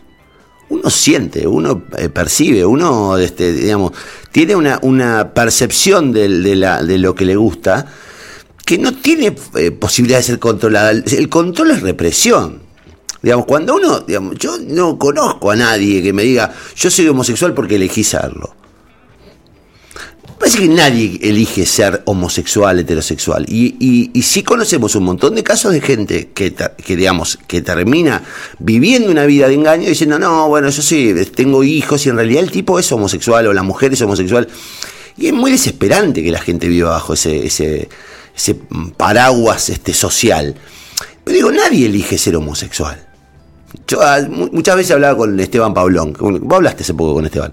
Uno 0.71 0.91
siente, 0.91 1.47
uno 1.47 1.83
eh, 1.97 2.09
percibe, 2.09 2.65
uno 2.65 3.17
este, 3.19 3.53
digamos, 3.53 3.93
tiene 4.31 4.55
una, 4.55 4.79
una 4.83 5.33
percepción 5.35 6.13
del- 6.13 6.43
de, 6.45 6.55
la- 6.55 6.83
de 6.85 6.99
lo 6.99 7.15
que 7.17 7.25
le 7.25 7.35
gusta 7.35 7.85
que 8.69 8.77
no 8.77 8.93
tiene 8.93 9.35
eh, 9.55 9.71
posibilidad 9.71 10.19
de 10.19 10.25
ser 10.25 10.39
controlada. 10.39 10.91
El, 10.91 11.29
control 11.31 11.71
es 11.71 11.81
represión. 11.81 12.61
Digamos, 13.23 13.47
cuando 13.47 13.77
uno, 13.77 14.01
digamos, 14.01 14.37
yo 14.37 14.59
no 14.59 14.99
conozco 14.99 15.51
a 15.51 15.57
nadie 15.57 16.03
que 16.03 16.13
me 16.13 16.23
diga, 16.23 16.53
yo 16.77 16.91
soy 16.91 17.09
homosexual 17.09 17.55
porque 17.55 17.77
elegí 17.77 18.05
serlo. 18.05 18.55
Parece 20.39 20.59
que 20.59 20.69
nadie 20.69 21.19
elige 21.23 21.65
ser 21.65 22.03
homosexual, 22.05 22.79
heterosexual. 22.79 23.47
Y, 23.49 23.75
y, 23.81 24.11
y 24.13 24.21
sí 24.21 24.43
conocemos 24.43 24.95
un 24.97 25.05
montón 25.05 25.35
de 25.35 25.43
casos 25.43 25.73
de 25.73 25.81
gente 25.81 26.29
que, 26.35 26.53
que, 26.53 26.95
digamos, 26.95 27.39
que 27.47 27.63
termina 27.63 28.23
viviendo 28.59 29.11
una 29.11 29.25
vida 29.25 29.49
de 29.49 29.55
engaño 29.55 29.89
diciendo, 29.89 30.19
no, 30.19 30.47
bueno, 30.49 30.69
yo 30.69 30.83
sí, 30.83 31.15
tengo 31.35 31.65
hijos 31.65 32.05
y 32.05 32.11
en 32.11 32.17
realidad 32.17 32.43
el 32.43 32.51
tipo 32.51 32.79
es 32.79 32.93
homosexual 32.93 33.47
o 33.47 33.55
la 33.55 33.63
mujer 33.63 33.95
es 33.95 34.03
homosexual. 34.03 34.47
Y 35.17 35.29
es 35.29 35.33
muy 35.33 35.53
desesperante 35.53 36.23
que 36.23 36.31
la 36.31 36.41
gente 36.41 36.69
viva 36.69 36.91
bajo 36.91 37.15
ese, 37.15 37.47
ese, 37.47 37.89
ese 38.39 38.55
paraguas 38.97 39.69
este, 39.69 39.93
social. 39.93 40.55
Pero 41.25 41.35
digo, 41.37 41.51
nadie 41.53 41.87
elige 41.87 42.17
ser 42.17 42.37
homosexual. 42.37 43.05
Yo 43.87 44.01
ah, 44.01 44.21
mu- 44.29 44.49
muchas 44.51 44.77
veces 44.77 44.93
hablaba 44.93 45.17
con 45.19 45.39
Esteban 45.39 45.75
Pablón. 45.75 46.15
con- 46.15 46.41
Vos 46.41 46.57
hablaste 46.57 46.85
hace 46.85 46.95
poco 46.95 47.15
con 47.15 47.27
Esteban. 47.27 47.53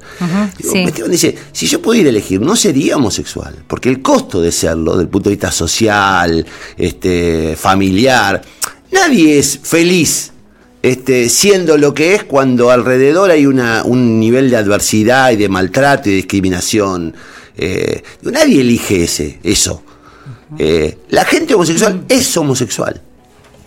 Digo, 0.58 0.72
sí. 0.74 0.84
Esteban 0.84 1.12
dice, 1.12 1.36
si 1.52 1.68
yo 1.68 1.82
pudiera 1.82 2.10
elegir, 2.10 2.40
no 2.40 2.56
sería 2.56 2.96
homosexual. 2.96 3.64
Porque 3.68 3.90
el 3.90 4.02
costo 4.02 4.40
de 4.42 4.52
serlo, 4.52 4.92
desde 4.94 5.04
el 5.04 5.10
punto 5.10 5.30
de 5.30 5.36
vista 5.36 5.52
social, 5.52 6.46
este, 6.78 7.56
familiar, 7.58 8.42
nadie 8.92 9.40
es 9.40 9.60
feliz 9.62 10.32
este, 10.82 11.28
siendo 11.30 11.78
lo 11.78 11.94
que 11.94 12.14
es 12.16 12.24
cuando 12.24 12.70
alrededor 12.72 13.32
hay 13.32 13.46
una, 13.48 13.84
un 13.84 14.20
nivel 14.20 14.50
de 14.52 14.58
adversidad 14.58 15.32
y 15.32 15.36
de 15.36 15.50
maltrato 15.50 16.10
y 16.10 16.14
discriminación. 16.16 17.14
Eh, 17.58 18.04
nadie 18.22 18.62
elige 18.62 19.04
ese, 19.04 19.40
eso. 19.44 19.82
Eh, 20.60 20.98
la 21.10 21.26
gente 21.26 21.54
homosexual 21.56 22.04
es 22.10 22.36
homosexual. 22.38 23.02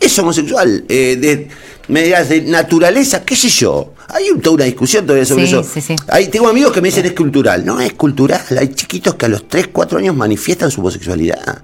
Es 0.01 0.19
homosexual. 0.19 0.85
eh, 0.89 1.17
de, 1.21 1.49
medidas 1.89 2.29
de 2.29 2.43
naturaleza, 2.43 3.25
qué 3.25 3.35
sé 3.35 3.49
yo. 3.49 3.95
Hay 4.09 4.29
un- 4.31 4.41
toda 4.43 4.57
una 4.57 4.65
discusión 4.65 5.07
todavía 5.07 5.25
sobre 5.25 5.47
Sí, 5.47 5.53
eso. 5.55 5.63
sí, 5.65 5.81
sí. 5.81 5.97
Hay, 6.09 6.29
tengo 6.29 6.47
amigos 6.49 6.71
que 6.73 6.81
me 6.83 6.89
dicen 6.89 7.07
es 7.07 7.13
cultural. 7.13 7.65
No 7.65 7.81
es 7.81 7.95
cultural. 7.95 8.41
Hay 8.59 8.69
chiquitos 8.75 9.15
que 9.15 9.25
a 9.27 9.29
los 9.29 9.49
3, 9.49 9.69
4 9.73 9.99
años 9.99 10.15
manifiestan 10.15 10.71
su 10.71 10.81
homosexualidad. 10.81 11.63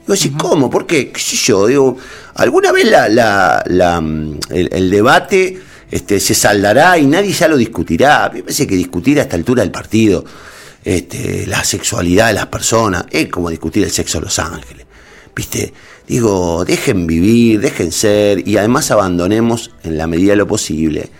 Digo, 0.00 0.16
sí, 0.16 0.30
¿cómo? 0.30 0.68
¿Por 0.70 0.86
qué? 0.86 1.12
¿Qué 1.12 1.20
sé 1.20 1.36
yo? 1.36 1.66
Digo, 1.66 1.96
¿alguna 2.34 2.72
vez 2.72 2.86
la, 2.90 3.08
la- 3.08 3.62
la, 3.66 4.00
mm, 4.00 4.40
el, 4.50 4.68
el 4.72 4.90
debate 4.90 5.60
este, 5.90 6.18
se 6.18 6.34
saldará 6.34 6.96
y 6.98 7.04
nadie 7.06 7.32
ya 7.32 7.46
lo 7.46 7.56
discutirá? 7.58 8.30
Me 8.32 8.42
parece 8.42 8.66
que 8.66 8.74
discutir 8.74 9.18
a 9.20 9.22
esta 9.24 9.36
altura 9.36 9.62
del 9.62 9.70
partido 9.70 10.24
este, 10.84 11.46
la 11.46 11.64
sexualidad 11.64 12.28
de 12.28 12.34
las 12.34 12.46
personas 12.46 13.04
es 13.10 13.28
como 13.28 13.50
discutir 13.50 13.84
el 13.84 13.90
sexo 13.90 14.18
de 14.18 14.24
los 14.24 14.38
ángeles. 14.38 14.86
¿Viste? 15.34 15.72
Digo, 16.06 16.64
dejen 16.64 17.06
vivir, 17.06 17.60
dejen 17.60 17.92
ser 17.92 18.46
y 18.46 18.56
además 18.56 18.90
abandonemos 18.90 19.70
en 19.82 19.96
la 19.96 20.06
medida 20.06 20.32
de 20.32 20.36
lo 20.36 20.46
posible 20.46 21.10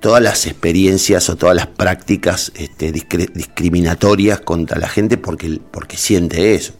todas 0.00 0.20
las 0.20 0.46
experiencias 0.46 1.30
o 1.30 1.36
todas 1.36 1.54
las 1.54 1.68
prácticas 1.68 2.50
este, 2.56 2.90
discriminatorias 2.90 4.40
contra 4.40 4.78
la 4.78 4.88
gente 4.88 5.16
porque, 5.16 5.60
porque 5.70 5.96
siente 5.96 6.54
eso. 6.54 6.72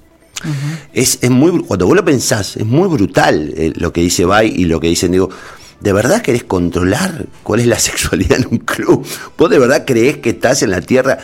es, 0.92 1.18
es 1.22 1.30
muy, 1.30 1.62
cuando 1.62 1.86
vos 1.86 1.94
lo 1.94 2.04
pensás, 2.04 2.56
es 2.56 2.66
muy 2.66 2.88
brutal 2.88 3.54
eh, 3.56 3.72
lo 3.76 3.92
que 3.92 4.00
dice 4.00 4.24
Bay 4.24 4.52
y 4.56 4.64
lo 4.64 4.80
que 4.80 4.88
dicen, 4.88 5.12
digo, 5.12 5.30
¿de 5.82 5.92
verdad 5.92 6.22
querés 6.22 6.44
controlar 6.44 7.26
cuál 7.42 7.60
es 7.60 7.66
la 7.66 7.78
sexualidad 7.90 8.38
en 8.40 8.46
un 8.50 8.58
club? 8.58 9.06
¿Vos 9.36 9.50
de 9.50 9.58
verdad 9.58 9.84
creés 9.86 10.18
que 10.18 10.30
estás 10.30 10.62
en 10.62 10.70
la 10.70 10.80
tierra 10.80 11.18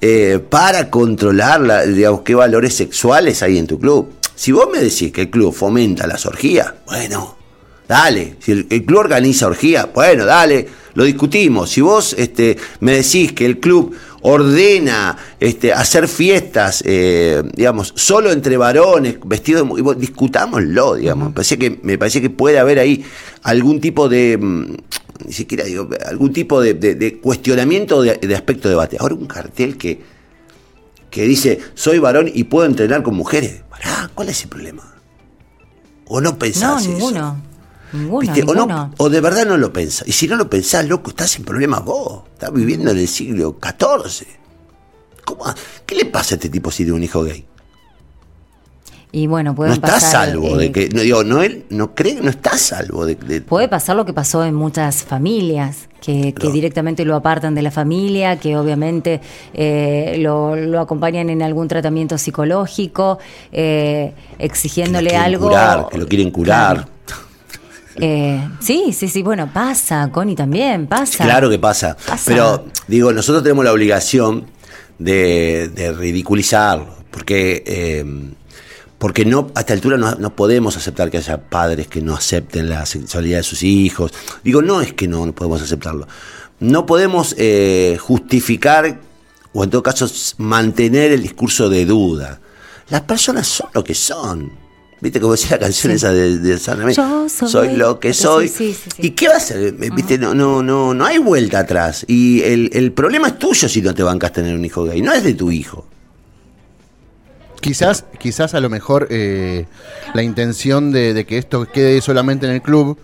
eh, 0.00 0.38
para 0.48 0.90
controlar, 0.90 1.60
la- 1.60 1.84
digamos, 1.86 2.22
qué 2.22 2.34
valores 2.34 2.74
sexuales 2.74 3.42
hay 3.42 3.58
en 3.58 3.66
tu 3.66 3.78
club? 3.78 4.12
Si 4.34 4.52
vos 4.52 4.68
me 4.72 4.80
decís 4.80 5.12
que 5.12 5.22
el 5.22 5.30
club 5.30 5.54
fomenta 5.54 6.06
las 6.06 6.26
orgías, 6.26 6.72
bueno, 6.86 7.36
Dale, 7.86 8.36
si 8.40 8.52
el, 8.52 8.66
el 8.70 8.84
club 8.86 9.00
organiza 9.00 9.46
orgía, 9.46 9.90
bueno, 9.94 10.24
dale, 10.24 10.66
lo 10.94 11.04
discutimos. 11.04 11.68
Si 11.68 11.82
vos 11.82 12.14
este, 12.18 12.56
me 12.80 12.92
decís 12.92 13.32
que 13.32 13.44
el 13.44 13.60
club 13.60 13.94
ordena 14.26 15.16
este, 15.38 15.70
hacer 15.74 16.08
fiestas, 16.08 16.82
eh, 16.86 17.42
digamos, 17.54 17.92
solo 17.94 18.32
entre 18.32 18.56
varones, 18.56 19.16
vestidos 19.22 19.68
de 19.76 19.94
discutámoslo, 19.96 20.94
digamos. 20.94 21.28
me, 21.28 21.34
parece 21.34 21.58
que, 21.58 21.78
me 21.82 21.98
parece 21.98 22.22
que 22.22 22.30
puede 22.30 22.58
haber 22.58 22.78
ahí 22.78 23.04
algún 23.42 23.80
tipo 23.82 24.08
de, 24.08 24.38
mm, 24.38 24.76
ni 25.26 25.32
siquiera 25.32 25.64
digo, 25.64 25.90
algún 26.06 26.32
tipo 26.32 26.62
de, 26.62 26.72
de- 26.72 26.94
de 26.94 27.18
cuestionamiento 27.20 28.00
de, 28.00 28.16
de 28.16 28.34
aspecto 28.34 28.68
de 28.68 28.72
debate. 28.72 28.96
Ahora 28.98 29.14
un 29.14 29.26
cartel 29.26 29.76
que, 29.76 30.00
que 31.10 31.24
dice, 31.24 31.58
soy 31.74 31.98
varón 31.98 32.30
y 32.32 32.44
puedo 32.44 32.64
entrenar 32.66 33.02
con 33.02 33.14
mujeres. 33.14 33.62
Pará, 33.68 34.10
¿cuál 34.14 34.30
es 34.30 34.42
el 34.42 34.48
problema? 34.48 34.82
¿O 36.06 36.22
no 36.22 36.30
No, 36.30 36.38
pensás 36.38 36.86
eso? 36.86 37.36
O, 37.94 38.54
no, 38.54 39.08
de 39.08 39.20
verdad 39.20 39.46
no 39.46 39.56
lo 39.56 39.72
pensás. 39.72 40.06
Y 40.08 40.12
si 40.12 40.26
no 40.26 40.36
lo 40.36 40.50
pensás, 40.50 40.88
loco, 40.88 41.10
estás 41.10 41.36
en 41.36 41.44
problemas 41.44 41.84
vos. 41.84 42.24
Estás 42.32 42.52
viviendo 42.52 42.90
en 42.90 42.98
el 42.98 43.08
siglo 43.08 43.56
XIV. 43.62 44.26
¿Cómo? 45.24 45.44
¿Qué 45.86 45.94
le 45.94 46.04
pasa 46.06 46.34
a 46.34 46.36
este 46.36 46.48
tipo 46.48 46.70
si 46.70 46.78
tiene 46.84 46.96
un 46.96 47.02
hijo 47.04 47.22
gay? 47.22 47.44
Y 49.12 49.28
bueno, 49.28 49.50
No 49.50 49.54
pueden 49.54 49.74
está 49.74 49.86
pasar. 49.92 50.26
salvo 50.30 50.56
de 50.56 50.66
eh, 50.66 50.72
que. 50.72 50.88
No, 50.88 51.00
digo, 51.02 51.22
no, 51.22 51.40
él 51.40 51.66
no 51.70 51.94
cree 51.94 52.14
no 52.20 52.30
está 52.30 52.58
salvo 52.58 53.06
de. 53.06 53.14
de- 53.14 53.42
Puede 53.42 53.68
pasar 53.68 53.94
lo 53.94 54.04
que 54.04 54.12
pasó 54.12 54.44
en 54.44 54.56
muchas 54.56 55.04
familias, 55.04 55.88
que, 56.00 56.34
que 56.34 56.48
No. 56.48 56.52
directamente 56.52 57.04
lo 57.04 57.14
apartan 57.14 57.54
de 57.54 57.62
la 57.62 57.70
familia, 57.70 58.40
que 58.40 58.56
obviamente 58.56 59.20
eh, 59.52 60.16
lo, 60.18 60.56
lo 60.56 60.80
acompañan 60.80 61.30
en 61.30 61.42
algún 61.42 61.68
tratamiento 61.68 62.18
psicológico, 62.18 63.20
eh, 63.52 64.12
exigiéndole 64.40 65.16
algo. 65.16 65.46
curar, 65.46 65.86
que 65.90 65.98
lo 65.98 66.08
quieren 66.08 66.32
curar. 66.32 66.74
Claro. 66.74 66.93
Eh, 67.96 68.48
sí, 68.60 68.92
sí, 68.92 69.08
sí, 69.08 69.22
bueno, 69.22 69.50
pasa, 69.52 70.10
Connie 70.10 70.34
también, 70.34 70.86
pasa. 70.86 71.24
Claro 71.24 71.48
que 71.48 71.58
pasa. 71.58 71.96
Pasa. 72.06 72.24
Pero, 72.26 72.66
digo, 72.88 73.12
nosotros 73.12 73.42
tenemos 73.42 73.64
la 73.64 73.72
obligación 73.72 74.46
de, 74.98 75.70
de 75.74 75.92
ridiculizarlo. 75.92 76.94
Porque, 77.10 77.62
eh, 77.64 78.04
porque 78.98 79.24
no, 79.24 79.52
a 79.54 79.60
esta 79.60 79.72
altura 79.72 79.96
no, 79.96 80.16
no 80.16 80.34
podemos 80.34 80.76
aceptar 80.76 81.12
que 81.12 81.18
haya 81.18 81.40
padres 81.40 81.86
que 81.86 82.00
no 82.00 82.14
acepten 82.14 82.68
la 82.68 82.84
sexualidad 82.86 83.36
de 83.36 83.42
sus 83.44 83.62
hijos. 83.62 84.12
Digo, 84.42 84.62
no 84.62 84.80
es 84.80 84.94
que 84.94 85.06
no, 85.06 85.24
no 85.24 85.32
podemos 85.32 85.62
aceptarlo. 85.62 86.08
No 86.58 86.86
podemos 86.86 87.36
eh, 87.38 87.96
justificar, 88.00 89.00
o 89.52 89.62
en 89.62 89.70
todo 89.70 89.82
caso, 89.84 90.08
mantener 90.38 91.12
el 91.12 91.22
discurso 91.22 91.68
de 91.68 91.84
duda. 91.84 92.40
Las 92.88 93.02
personas 93.02 93.46
son 93.46 93.68
lo 93.72 93.84
que 93.84 93.94
son. 93.94 94.63
¿Viste 95.04 95.20
como 95.20 95.32
decía 95.32 95.50
la 95.52 95.58
canción 95.58 95.92
esa 95.92 96.12
de, 96.12 96.38
de 96.38 96.58
San 96.58 96.78
Ramírez? 96.78 96.96
Yo 96.96 97.28
soy- 97.28 97.76
lo 97.76 98.00
que 98.00 98.14
soy. 98.14 98.48
sí, 98.48 98.72
sí, 98.72 98.88
sí. 98.96 99.06
¿Y 99.06 99.10
qué 99.10 99.28
va 99.28 99.34
a 99.34 99.36
hacer? 99.36 99.72
¿Viste? 99.94 100.16
No, 100.16 100.34
no, 100.34 100.62
no, 100.62 100.94
no 100.94 101.04
hay 101.04 101.18
vuelta 101.18 101.58
atrás. 101.58 102.06
Y 102.08 102.40
el, 102.42 102.70
el 102.72 102.90
problema 102.92 103.28
es 103.28 103.38
tuyo 103.38 103.68
si 103.68 103.82
no 103.82 103.92
te 103.94 104.02
bancas 104.02 104.32
tener 104.32 104.54
un 104.54 104.64
hijo 104.64 104.82
gay, 104.84 105.02
no 105.02 105.12
es 105.12 105.22
de 105.22 105.34
tu 105.34 105.50
hijo. 105.50 105.86
Quizás, 107.60 108.04
quizás 108.18 108.54
a 108.54 108.60
lo 108.60 108.68
mejor 108.68 109.06
eh, 109.10 109.66
la 110.14 110.22
intención 110.22 110.90
de, 110.92 111.14
de 111.14 111.24
que 111.24 111.38
esto 111.38 111.66
quede 111.70 112.00
solamente 112.02 112.46
en 112.46 112.52
el 112.52 112.62
club 112.62 112.98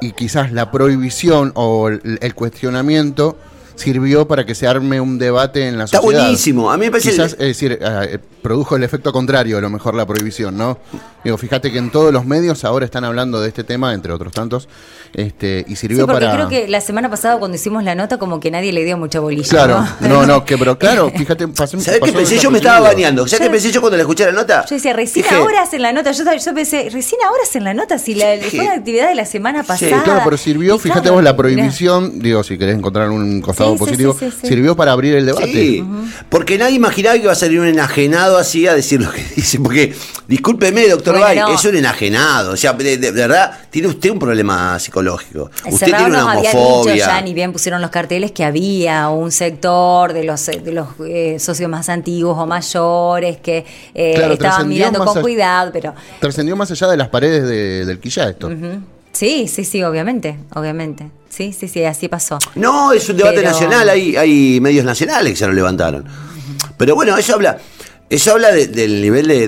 y 0.00 0.12
quizás 0.12 0.52
la 0.52 0.70
prohibición 0.70 1.52
o 1.54 1.88
el, 1.88 2.18
el 2.20 2.34
cuestionamiento 2.34 3.36
sirvió 3.74 4.26
para 4.26 4.46
que 4.46 4.54
se 4.54 4.66
arme 4.66 5.00
un 5.02 5.18
debate 5.18 5.68
en 5.68 5.76
la 5.76 5.84
Está 5.84 5.98
sociedad. 6.00 6.22
buenísimo. 6.24 6.70
A 6.70 6.78
mí 6.78 6.86
me 6.86 6.90
parece. 6.90 7.10
Quizás, 7.10 7.32
es 7.32 7.38
decir, 7.38 7.78
eh, 7.80 8.18
produjo 8.46 8.76
el 8.76 8.84
efecto 8.84 9.12
contrario, 9.12 9.58
a 9.58 9.60
lo 9.60 9.70
mejor 9.70 9.96
la 9.96 10.06
prohibición, 10.06 10.56
¿no? 10.56 10.78
Digo, 11.24 11.36
fíjate 11.36 11.72
que 11.72 11.78
en 11.78 11.90
todos 11.90 12.12
los 12.12 12.24
medios 12.24 12.64
ahora 12.64 12.84
están 12.84 13.02
hablando 13.02 13.40
de 13.40 13.48
este 13.48 13.64
tema, 13.64 13.92
entre 13.92 14.12
otros 14.12 14.32
tantos, 14.32 14.68
este, 15.14 15.64
y 15.66 15.70
Sí, 15.70 15.76
sirvió 15.86 16.06
porque 16.06 16.26
para. 16.26 16.34
creo 16.36 16.48
que 16.48 16.68
la 16.68 16.80
semana 16.80 17.10
pasada 17.10 17.38
cuando 17.38 17.56
hicimos 17.56 17.82
la 17.82 17.96
nota 17.96 18.18
como 18.18 18.38
que 18.38 18.52
nadie 18.52 18.72
le 18.72 18.84
dio 18.84 18.96
mucha 18.96 19.18
bolilla. 19.18 19.48
Claro, 19.48 19.84
¿no? 20.00 20.08
no, 20.08 20.26
no, 20.26 20.44
que 20.44 20.56
pero 20.56 20.78
claro, 20.78 21.10
fíjate, 21.10 21.48
pasó, 21.48 21.80
¿Sabés 21.80 22.00
qué 22.04 22.12
pensé? 22.12 22.38
Yo 22.38 22.52
me 22.52 22.58
estaba 22.58 22.78
bañando. 22.88 23.26
¿Sabés 23.26 23.46
qué 23.48 23.50
pensé 23.50 23.72
yo 23.72 23.80
cuando 23.80 23.96
le 23.96 24.02
escuché 24.04 24.24
la 24.26 24.30
nota? 24.32 24.64
Yo 24.64 24.76
decía, 24.76 24.92
recién 24.92 25.24
Dije, 25.24 25.34
ahora 25.34 25.62
hacen 25.62 25.82
la 25.82 25.92
nota. 25.92 26.12
Yo, 26.12 26.22
yo 26.24 26.54
pensé, 26.54 26.88
recién 26.92 27.20
ahora 27.26 27.42
hacen 27.42 27.64
la 27.64 27.74
nota. 27.74 27.98
Si 27.98 28.14
la, 28.14 28.36
Sí. 28.36 28.56
fue 28.58 28.66
una 28.66 28.74
actividad 28.74 29.08
de 29.08 29.16
la 29.16 29.24
semana 29.24 29.64
pasada. 29.64 30.04
Claro, 30.04 30.20
pero 30.24 30.36
sirvió, 30.36 30.76
Y 30.76 30.78
fíjate 30.78 31.00
claro, 31.02 31.14
vos, 31.16 31.24
la 31.24 31.30
mirá. 31.32 31.36
prohibición, 31.36 32.20
digo, 32.20 32.44
si 32.44 32.56
querés 32.58 32.76
encontrar 32.76 33.10
un 33.10 33.40
costado 33.40 33.70
Sí, 33.72 33.78
sí, 33.78 33.84
positivo, 33.84 34.16
sí, 34.18 34.30
sí, 34.30 34.36
sí. 34.42 34.46
sirvió 34.46 34.76
para 34.76 34.92
abrir 34.92 35.14
el 35.16 35.26
debate. 35.26 35.46
Sí, 35.52 35.84
porque 36.28 36.58
nadie 36.58 36.76
imaginaba 36.76 37.16
que 37.16 37.22
iba 37.22 37.32
a 37.32 37.36
salir 37.36 37.58
un 37.58 37.66
enajenado 37.66 38.35
así 38.36 38.66
a 38.66 38.74
decir 38.74 39.00
lo 39.00 39.10
que 39.10 39.22
dice. 39.36 39.58
Porque, 39.60 39.94
discúlpeme, 40.28 40.88
doctor 40.88 41.14
Bueno, 41.14 41.26
Bay, 41.26 41.38
no. 41.38 41.54
es 41.54 41.64
un 41.64 41.76
enajenado. 41.76 42.52
O 42.52 42.56
sea, 42.56 42.72
de, 42.72 42.98
de 42.98 43.10
verdad, 43.12 43.58
tiene 43.70 43.88
usted 43.88 44.10
un 44.10 44.18
problema 44.18 44.78
psicológico. 44.78 45.50
Usted 45.66 45.86
Serrano 45.86 46.04
tiene 46.06 46.22
una 46.22 46.36
dicho 46.40 46.58
homofobia. 46.58 46.96
ya, 46.96 47.20
ni 47.20 47.34
bien 47.34 47.52
pusieron 47.52 47.80
los 47.82 47.90
carteles, 47.90 48.32
que 48.32 48.44
había 48.44 49.08
un 49.08 49.30
sector 49.32 50.12
de 50.12 50.24
los, 50.24 50.46
de 50.46 50.72
los 50.72 50.88
eh, 51.06 51.38
socios 51.38 51.70
más 51.70 51.88
antiguos 51.88 52.36
o 52.38 52.46
mayores 52.46 53.38
que 53.38 53.64
eh, 53.94 54.12
Claro, 54.16 54.34
estaban 54.34 54.68
mirando 54.68 54.98
con 55.00 55.08
allá- 55.08 55.20
cuidado, 55.22 55.70
pero 55.72 55.94
Trascendió 56.20 56.56
más 56.56 56.70
allá 56.70 56.88
de 56.88 56.96
las 56.96 57.08
paredes 57.08 57.42
de- 57.48 57.84
del 57.84 57.98
quilla 58.00 58.28
esto. 58.28 58.50
sí, 59.12 59.48
sí, 59.48 59.64
sí, 59.64 59.82
obviamente, 59.82 60.36
obviamente. 60.54 61.10
Sí, 61.28 61.52
sí, 61.52 61.68
sí, 61.68 61.84
así 61.84 62.08
pasó. 62.08 62.38
No, 62.54 62.92
es 62.92 63.06
un 63.10 63.16
debate 63.18 63.36
Pero- 63.36 63.50
nacional, 63.50 63.88
hay, 63.90 64.16
hay 64.16 64.58
medios 64.60 64.84
nacionales 64.86 65.32
que 65.32 65.36
se 65.36 65.46
lo 65.46 65.52
levantaron. 65.52 66.04
Pero 66.78 66.94
bueno, 66.94 67.16
eso 67.18 67.34
habla, 67.34 67.58
eso 68.08 68.32
habla 68.32 68.52
de- 68.52 68.68
del 68.68 69.00
nivel 69.02 69.26
de, 69.26 69.46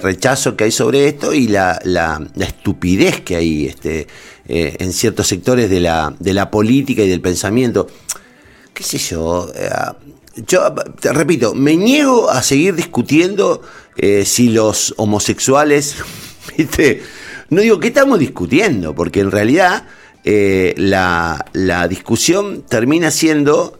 rechazo 0.00 0.56
que 0.56 0.64
hay 0.64 0.70
sobre 0.70 1.08
esto 1.08 1.34
y 1.34 1.48
la, 1.48 1.80
la- 1.84 2.24
la 2.34 2.44
estupidez 2.46 3.20
que 3.22 3.36
hay 3.36 3.66
este, 3.66 4.06
eh, 4.48 4.76
en 4.78 4.92
ciertos 4.92 5.26
sectores 5.26 5.68
de 5.68 5.80
la, 5.80 6.14
política 6.50 7.02
y 7.02 7.08
del 7.08 7.20
pensamiento. 7.20 7.88
¿Qué 8.72 8.82
sé 8.84 8.98
yo? 8.98 9.50
eh, 9.54 9.68
yo 10.46 10.74
repito, 11.12 11.54
me 11.54 11.76
niego 11.76 12.30
a 12.30 12.42
seguir 12.42 12.74
discutiendo 12.74 13.60
eh, 13.96 14.24
si 14.24 14.48
los 14.48 14.94
homosexuales, 14.96 15.96
¿viste? 16.56 17.02
No 17.50 17.60
digo 17.60 17.78
que 17.80 17.88
estamos 17.88 18.18
discutiendo, 18.18 18.94
porque 18.94 19.20
en 19.20 19.30
realidad 19.30 19.86
la, 20.24 21.44
la 21.52 21.88
discusión 21.88 22.62
termina 22.62 23.10
siendo 23.10 23.78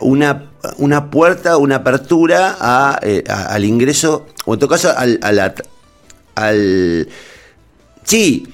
una, 0.00 0.50
una 0.78 1.10
puerta, 1.10 1.56
una 1.56 1.76
apertura 1.76 2.56
a, 2.60 2.98
eh, 3.02 3.24
a- 3.28 3.46
al 3.54 3.64
ingreso, 3.64 4.26
o 4.44 4.54
en 4.54 4.60
todo 4.60 4.70
caso 4.70 4.90
al 4.96 5.18
sí, 8.04 8.46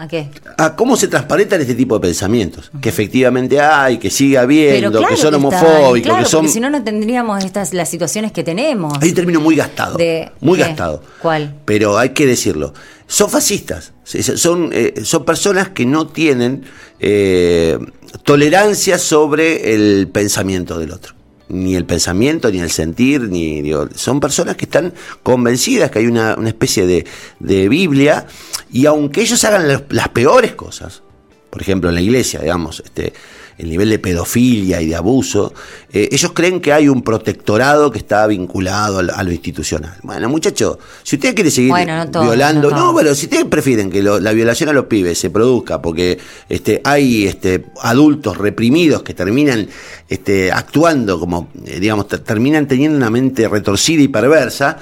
¿A 0.00 0.08
qué? 0.08 0.30
A 0.56 0.76
cómo 0.76 0.96
se 0.96 1.08
transparentan 1.08 1.60
este 1.60 1.74
tipo 1.74 1.94
de 1.96 2.00
pensamientos. 2.00 2.70
Que 2.80 2.88
efectivamente 2.88 3.60
hay, 3.60 3.98
que 3.98 4.08
sigue 4.08 4.38
habiendo, 4.38 5.06
que 5.06 5.14
son 5.18 5.34
homofóbicos, 5.34 6.18
que 6.20 6.24
son. 6.24 6.48
si 6.48 6.58
no, 6.58 6.70
no 6.70 6.82
tendríamos 6.82 7.44
estas 7.44 7.74
las 7.74 7.90
situaciones 7.90 8.32
que 8.32 8.42
tenemos. 8.42 8.94
Hay 9.02 9.10
un 9.10 9.14
término 9.14 9.42
muy 9.42 9.56
gastado. 9.56 9.98
muy 10.40 10.58
gastado. 10.58 11.02
¿Cuál? 11.20 11.54
Pero 11.66 11.98
hay 11.98 12.10
que 12.10 12.24
decirlo. 12.24 12.72
Son 13.06 13.28
fascistas. 13.28 13.92
Son, 14.04 14.70
eh, 14.72 15.02
son 15.04 15.26
personas 15.26 15.68
que 15.68 15.84
no 15.84 16.06
tienen 16.06 16.64
eh, 16.98 17.78
tolerancia 18.24 18.98
sobre 18.98 19.74
el 19.74 20.08
pensamiento 20.08 20.78
del 20.78 20.92
otro 20.92 21.12
ni 21.50 21.74
el 21.74 21.84
pensamiento, 21.84 22.50
ni 22.50 22.60
el 22.60 22.70
sentir, 22.70 23.22
ni 23.22 23.62
son 23.94 24.20
personas 24.20 24.56
que 24.56 24.64
están 24.64 24.94
convencidas 25.22 25.90
que 25.90 25.98
hay 25.98 26.06
una, 26.06 26.36
especie 26.46 26.86
de, 26.86 27.06
de, 27.38 27.68
Biblia, 27.68 28.26
y 28.72 28.86
aunque 28.86 29.20
ellos 29.20 29.42
hagan 29.44 29.84
las 29.88 30.08
peores 30.08 30.52
cosas, 30.52 31.02
por 31.50 31.60
ejemplo 31.60 31.88
en 31.88 31.96
la 31.96 32.00
iglesia, 32.00 32.40
digamos, 32.40 32.82
este, 32.84 33.12
el 33.60 33.68
nivel 33.68 33.90
de 33.90 33.98
pedofilia 33.98 34.80
y 34.80 34.86
de 34.86 34.96
abuso, 34.96 35.52
eh, 35.92 36.08
ellos 36.10 36.32
creen 36.32 36.60
que 36.60 36.72
hay 36.72 36.88
un 36.88 37.02
protectorado 37.02 37.90
que 37.90 37.98
está 37.98 38.26
vinculado 38.26 38.98
a, 38.98 39.22
lo 39.22 39.32
institucional. 39.32 39.96
Bueno, 40.02 40.28
muchachos, 40.30 40.78
si 41.02 41.16
usted 41.16 41.34
quiere 41.34 41.50
seguir 41.50 41.72
violando, 41.74 42.70
no, 42.70 42.94
pero 42.94 43.14
si 43.14 43.26
ustedes 43.26 43.44
prefieren 43.44 43.90
que 43.90 44.02
la 44.02 44.32
violación 44.32 44.70
a 44.70 44.72
los 44.72 44.86
pibes 44.86 45.18
se 45.18 45.28
produzca 45.28 45.82
porque 45.82 46.18
este, 46.48 46.80
hay 46.84 47.26
este, 47.26 47.66
adultos 47.82 48.38
reprimidos 48.38 49.02
que 49.02 49.12
terminan 49.12 49.68
este, 50.08 50.50
actuando 50.50 51.20
como, 51.20 51.48
eh, 51.66 51.80
digamos, 51.80 52.08
terminan 52.08 52.66
teniendo 52.66 52.96
una 52.96 53.10
mente 53.10 53.46
retorcida 53.46 54.02
y 54.02 54.08
perversa, 54.08 54.78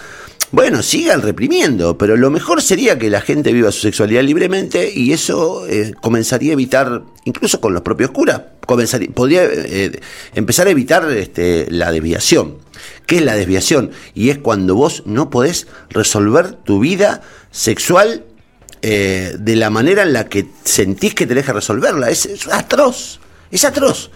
bueno, 0.51 0.83
sigan 0.83 1.21
reprimiendo, 1.21 1.99
pero 1.99 2.17
lo 2.17 2.31
mejor 2.31 2.63
sería 2.63 2.99
que 2.99 3.11
la 3.11 3.21
gente 3.21 3.53
viva 3.53 3.71
su 3.71 3.81
sexualidad 3.81 4.23
libremente 4.23 4.91
y 4.95 5.13
eso 5.13 5.67
eh, 5.67 5.93
comenzaría 6.01 6.51
a 6.51 6.55
evitar, 6.55 7.03
incluso 7.25 7.61
con 7.61 7.75
los 7.75 7.83
propios 7.83 8.11
curas, 8.13 8.43
comenzaría, 8.67 9.11
podría 9.11 9.45
eh, 9.45 10.01
empezar 10.35 10.67
a 10.67 10.71
evitar 10.71 11.11
este, 11.13 11.67
la 11.71 11.93
desviación. 11.93 12.57
¿Qué 13.05 13.17
es 13.17 13.23
la 13.23 13.35
desviación? 13.35 13.91
Y 14.15 14.31
es 14.31 14.39
cuando 14.39 14.75
vos 14.75 15.03
no 15.05 15.29
podés 15.29 15.67
resolver 15.91 16.53
tu 16.53 16.81
vida 16.81 17.23
sexual 17.51 18.25
eh, 18.81 19.35
de 19.39 19.57
la 19.57 19.69
manera 19.69 20.03
en 20.03 20.15
la 20.15 20.29
que 20.29 20.47
sentís 20.65 21.15
que 21.15 21.27
tenés 21.27 21.45
que 21.45 21.53
resolverla. 21.53 22.09
es 22.09 22.29
atroz, 22.51 23.21
es 23.51 23.65
atroz. 23.65 24.11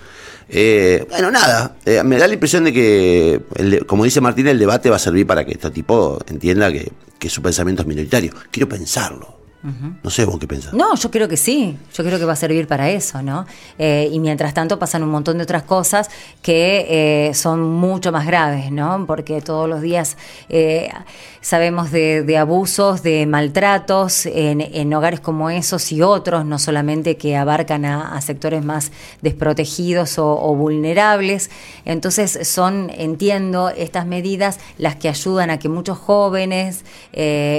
Eh, 0.49 1.07
bueno, 1.11 1.31
nada, 1.31 1.77
eh, 1.85 2.03
me 2.03 2.19
da 2.19 2.27
la 2.27 2.35
impresión 2.35 2.65
de 2.65 2.73
que, 2.73 3.41
como 3.87 4.05
dice 4.05 4.21
Martín, 4.21 4.47
el 4.49 4.59
debate 4.59 4.91
va 4.91 4.97
a 4.97 5.01
servir 5.01 5.27
para 5.27 5.45
que 5.45 5.53
este 5.53 5.71
tipo 5.71 6.19
entienda 6.29 6.71
que, 6.71 6.93
que 7.19 7.29
su 7.29 7.43
pensamiento 7.43 7.83
es 7.83 7.89
minoritario. 7.89 8.33
Quiero 8.51 8.69
pensarlo. 8.69 9.42
No 9.63 10.11
sé 10.11 10.25
vos 10.25 10.41
qué 10.41 10.49
pensás. 10.49 10.75
No, 10.75 10.97
yo 10.97 11.09
creo 11.11 11.29
que 11.29 11.37
sí. 11.37 11.79
Yo 11.95 12.03
creo 12.03 12.19
que 12.19 12.25
va 12.25 12.33
a 12.33 12.37
servir 12.37 12.67
para 12.67 12.91
eso, 12.91 13.23
¿no? 13.23 13.47
Eh, 13.79 14.09
y 14.11 14.19
mientras 14.19 14.55
tanto 14.55 14.77
pasan 14.77 15.05
un 15.05 15.11
montón 15.11 15.39
de 15.39 15.45
otras 15.45 15.63
cosas 15.63 16.11
que 16.43 17.29
eh, 17.29 17.35
son 17.35 17.63
mucho 17.63 18.11
más 18.11 18.27
graves, 18.27 18.73
¿no? 18.73 19.07
Porque 19.07 19.41
todos 19.41 19.69
los 19.69 19.81
días 19.81 20.17
eh, 20.49 20.91
sabemos 21.41 21.93
de, 21.93 22.37
abusos, 22.37 23.05
de 23.05 23.25
maltratos 23.27 24.27
en, 24.27 24.93
hogares 24.93 25.21
como 25.21 25.49
esos 25.49 25.93
y 25.93 26.03
otros, 26.03 26.45
no 26.45 26.59
solamente 26.59 27.17
que 27.17 27.37
abarcan 27.37 27.85
a, 27.85 28.21
sectores 28.21 28.65
más 28.65 28.91
desprotegidos 29.21 30.19
o, 30.19 30.41
o, 30.43 30.57
vulnerables. 30.57 31.51
Entonces 31.85 32.49
son, 32.49 32.91
entiendo, 32.91 33.69
estas 33.69 34.07
medidas 34.07 34.59
las 34.77 34.97
que 34.97 35.09
ayudan 35.09 35.51
a 35.51 35.59
que 35.59 35.69
muchos 35.69 35.99
jóvenes, 35.99 36.85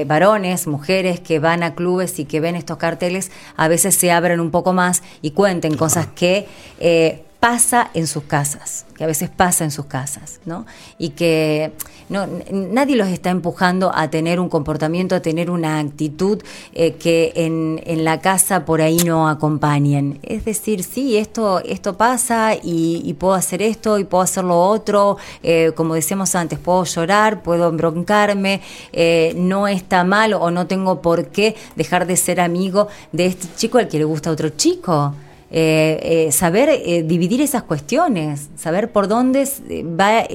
varones, 0.06 0.68
mujeres 0.68 1.22
que 1.22 1.40
van 1.40 1.64
a 1.64 1.76
clubes 1.76 1.93
y 2.02 2.26
que 2.26 2.40
ven 2.40 2.56
estos 2.56 2.78
carteles 2.78 3.32
a 3.56 3.68
veces 3.68 3.96
se 3.96 4.12
abren 4.12 4.40
un 4.40 4.52
poco 4.52 4.74
más 4.74 5.04
y 5.22 5.32
cuenten 5.32 5.78
cosas 5.78 6.08
que 6.08 6.48
eh, 6.80 7.23
pasa 7.44 7.92
en 7.94 8.08
sus 8.08 8.24
casas, 8.24 8.86
que 8.96 9.04
a 9.04 9.08
veces 9.08 9.30
pasa 9.30 9.66
en 9.66 9.72
sus 9.72 9.88
casas, 9.88 10.40
¿no? 10.46 10.66
Y 10.98 11.10
que 11.10 11.74
no, 12.08 12.26
nadie 12.50 12.96
los 12.96 13.10
está 13.10 13.32
empujando 13.32 13.92
a 13.94 14.10
tener 14.10 14.40
un 14.40 14.48
comportamiento, 14.48 15.14
a 15.14 15.20
tener 15.20 15.50
una 15.50 15.80
actitud 15.80 16.42
eh, 16.72 16.94
que 16.94 17.34
en, 17.36 17.82
en, 17.86 18.06
la 18.06 18.22
casa 18.22 18.64
por 18.64 18.82
ahí 18.82 18.96
no 19.00 19.28
acompañen. 19.28 20.20
Es 20.24 20.46
decir, 20.46 20.86
sí, 20.86 21.18
esto, 21.18 21.60
esto 21.60 21.98
pasa 21.98 22.56
y, 22.56 23.14
puedo 23.20 23.34
hacer 23.34 23.62
esto 23.62 24.00
y 24.00 24.06
puedo 24.06 24.22
hacer 24.22 24.46
lo 24.46 24.62
otro, 24.62 25.18
eh, 25.44 25.74
como 25.76 25.96
decíamos 25.96 26.36
antes, 26.36 26.60
puedo 26.60 26.86
llorar, 26.86 27.44
puedo 27.44 27.68
embroncarme, 27.68 28.62
eh, 28.94 29.34
no 29.36 29.68
está 29.68 30.06
mal 30.06 30.34
o 30.34 30.50
no 30.50 30.66
tengo 30.66 31.02
por 31.02 31.28
qué 31.28 31.58
dejar 31.76 32.08
de 32.08 32.16
ser 32.16 32.40
amigo 32.40 32.88
de 33.12 33.26
este 33.26 33.50
chico 33.58 33.80
al 33.80 33.90
que 33.90 33.98
le 33.98 34.06
gusta 34.06 34.32
otro 34.32 34.48
chico. 34.48 35.14
Eh, 35.56 36.00
eh, 36.02 36.32
saber 36.32 36.68
eh, 36.68 37.04
dividir 37.04 37.40
esas 37.40 37.62
cuestiones, 37.62 38.50
saber 38.56 38.92
por 38.92 39.08
dónde 39.08 39.48
va 39.86 40.26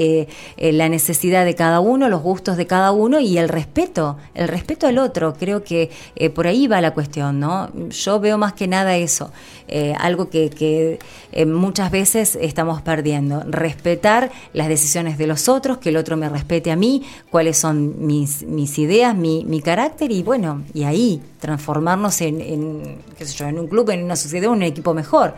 la 0.58 0.88
necesidad 0.88 1.44
de 1.44 1.56
cada 1.56 1.80
uno, 1.80 2.08
los 2.08 2.22
gustos 2.22 2.56
de 2.56 2.68
cada 2.68 2.92
uno 2.92 3.18
y 3.18 3.36
el 3.36 3.48
respeto, 3.48 4.16
el 4.34 4.46
respeto 4.46 4.86
al 4.86 4.96
otro. 4.98 5.34
Creo 5.34 5.64
que 5.64 5.90
por 6.34 6.46
ahí 6.46 6.68
va 6.68 6.80
la 6.80 6.94
cuestión, 6.94 7.40
¿no? 7.40 7.68
Yo 7.90 8.20
veo 8.20 8.38
más 8.38 8.52
que 8.52 8.68
nada 8.68 8.96
eso, 8.96 9.32
algo 9.98 10.30
que, 10.30 10.50
que 10.50 10.98
muchas 11.46 11.90
veces 11.90 12.38
estamos 12.40 12.80
perdiendo, 12.82 13.42
respetar 13.44 14.30
las 14.52 14.68
decisiones 14.68 15.18
de 15.18 15.26
los 15.26 15.48
otros, 15.48 15.78
que 15.78 15.88
el 15.88 15.96
otro 15.96 16.16
me 16.16 16.28
respete 16.28 16.70
a 16.70 16.76
mí, 16.76 17.02
cuáles 17.30 17.58
son 17.58 18.06
mis, 18.06 18.44
mis 18.44 18.78
ideas, 18.78 19.16
mi, 19.16 19.44
mi 19.44 19.62
carácter 19.62 20.12
y 20.12 20.22
bueno, 20.22 20.62
y 20.74 20.84
ahí 20.84 21.20
transformarnos 21.40 22.20
en, 22.20 22.40
en, 22.40 22.98
qué 23.16 23.24
sé 23.24 23.36
yo, 23.36 23.46
en 23.46 23.58
un 23.58 23.68
club, 23.68 23.90
en 23.90 24.04
una 24.04 24.16
sociedad, 24.16 24.50
un 24.50 24.62
equipo 24.62 24.94
mejor. 25.08 25.34